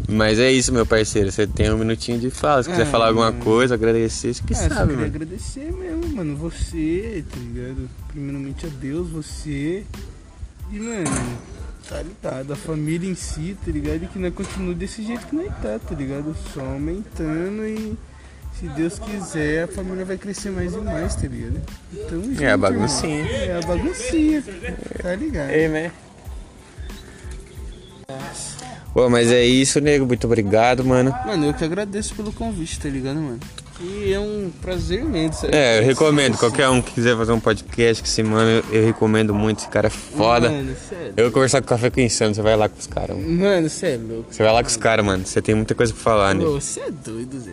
[0.09, 1.33] Mas é isso, meu parceiro.
[1.33, 2.63] Você tem um minutinho de fala.
[2.63, 3.43] Se quiser Ah, falar alguma mano.
[3.45, 5.07] coisa, agradecer, você que Ah, só sabe, queria mano.
[5.07, 6.37] agradecer mesmo, mano.
[6.37, 7.91] Você, tá ligado?
[8.09, 9.85] Primeiramente a Deus, você.
[10.73, 11.39] E, mano,
[11.89, 12.53] tá ligado?
[12.53, 14.05] A família em si, tá ligado?
[14.05, 16.37] E que nós continua desse jeito que nós tá, tá ligado?
[16.55, 17.97] Só aumentando e.
[18.61, 21.61] Se Deus quiser, a família vai crescer mais e mais, tá ligado?
[21.93, 23.19] Então, junto, É a baguncinha.
[23.21, 23.33] irmão.
[23.57, 24.45] É a baguncinha,
[25.03, 25.49] tá ligado?
[25.49, 25.93] né?
[28.97, 30.07] Pô, mas é isso, nego.
[30.07, 31.15] Muito obrigado, mano.
[31.27, 33.39] Mano, eu que agradeço pelo convite, tá ligado, mano?
[33.79, 35.43] E é um prazer imenso.
[35.43, 35.55] sabe?
[35.55, 36.39] É, eu recomendo.
[36.39, 39.59] Qualquer um que quiser fazer um podcast com esse mano, eu, eu recomendo muito.
[39.59, 40.49] Esse cara é foda.
[40.49, 41.13] Mano, sério.
[41.15, 43.29] Eu vou conversar com o Café com Insano, você vai lá com os caras, mano.
[43.39, 44.33] Mano, você é louco.
[44.33, 45.27] Você vai lá com os caras, mano.
[45.27, 46.43] Você tem muita coisa pra falar, né?
[46.47, 47.53] Você é doido, Zé.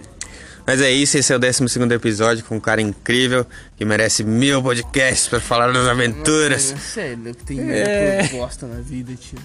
[0.65, 1.61] Mas é isso, esse é o 12
[1.93, 6.73] episódio com um cara incrível que merece mil podcasts pra falar das aventuras.
[6.79, 8.19] Você é louco, tem É.
[8.21, 9.37] muita bosta na vida, tio.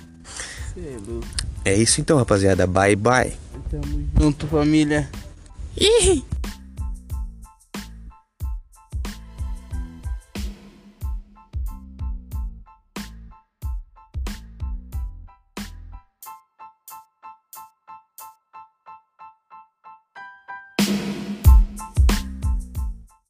[1.64, 1.72] É.
[1.72, 2.66] É isso então, rapaziada.
[2.66, 3.32] Bye, bye.
[3.70, 5.08] Tamo junto, família.
[5.76, 6.24] Ih!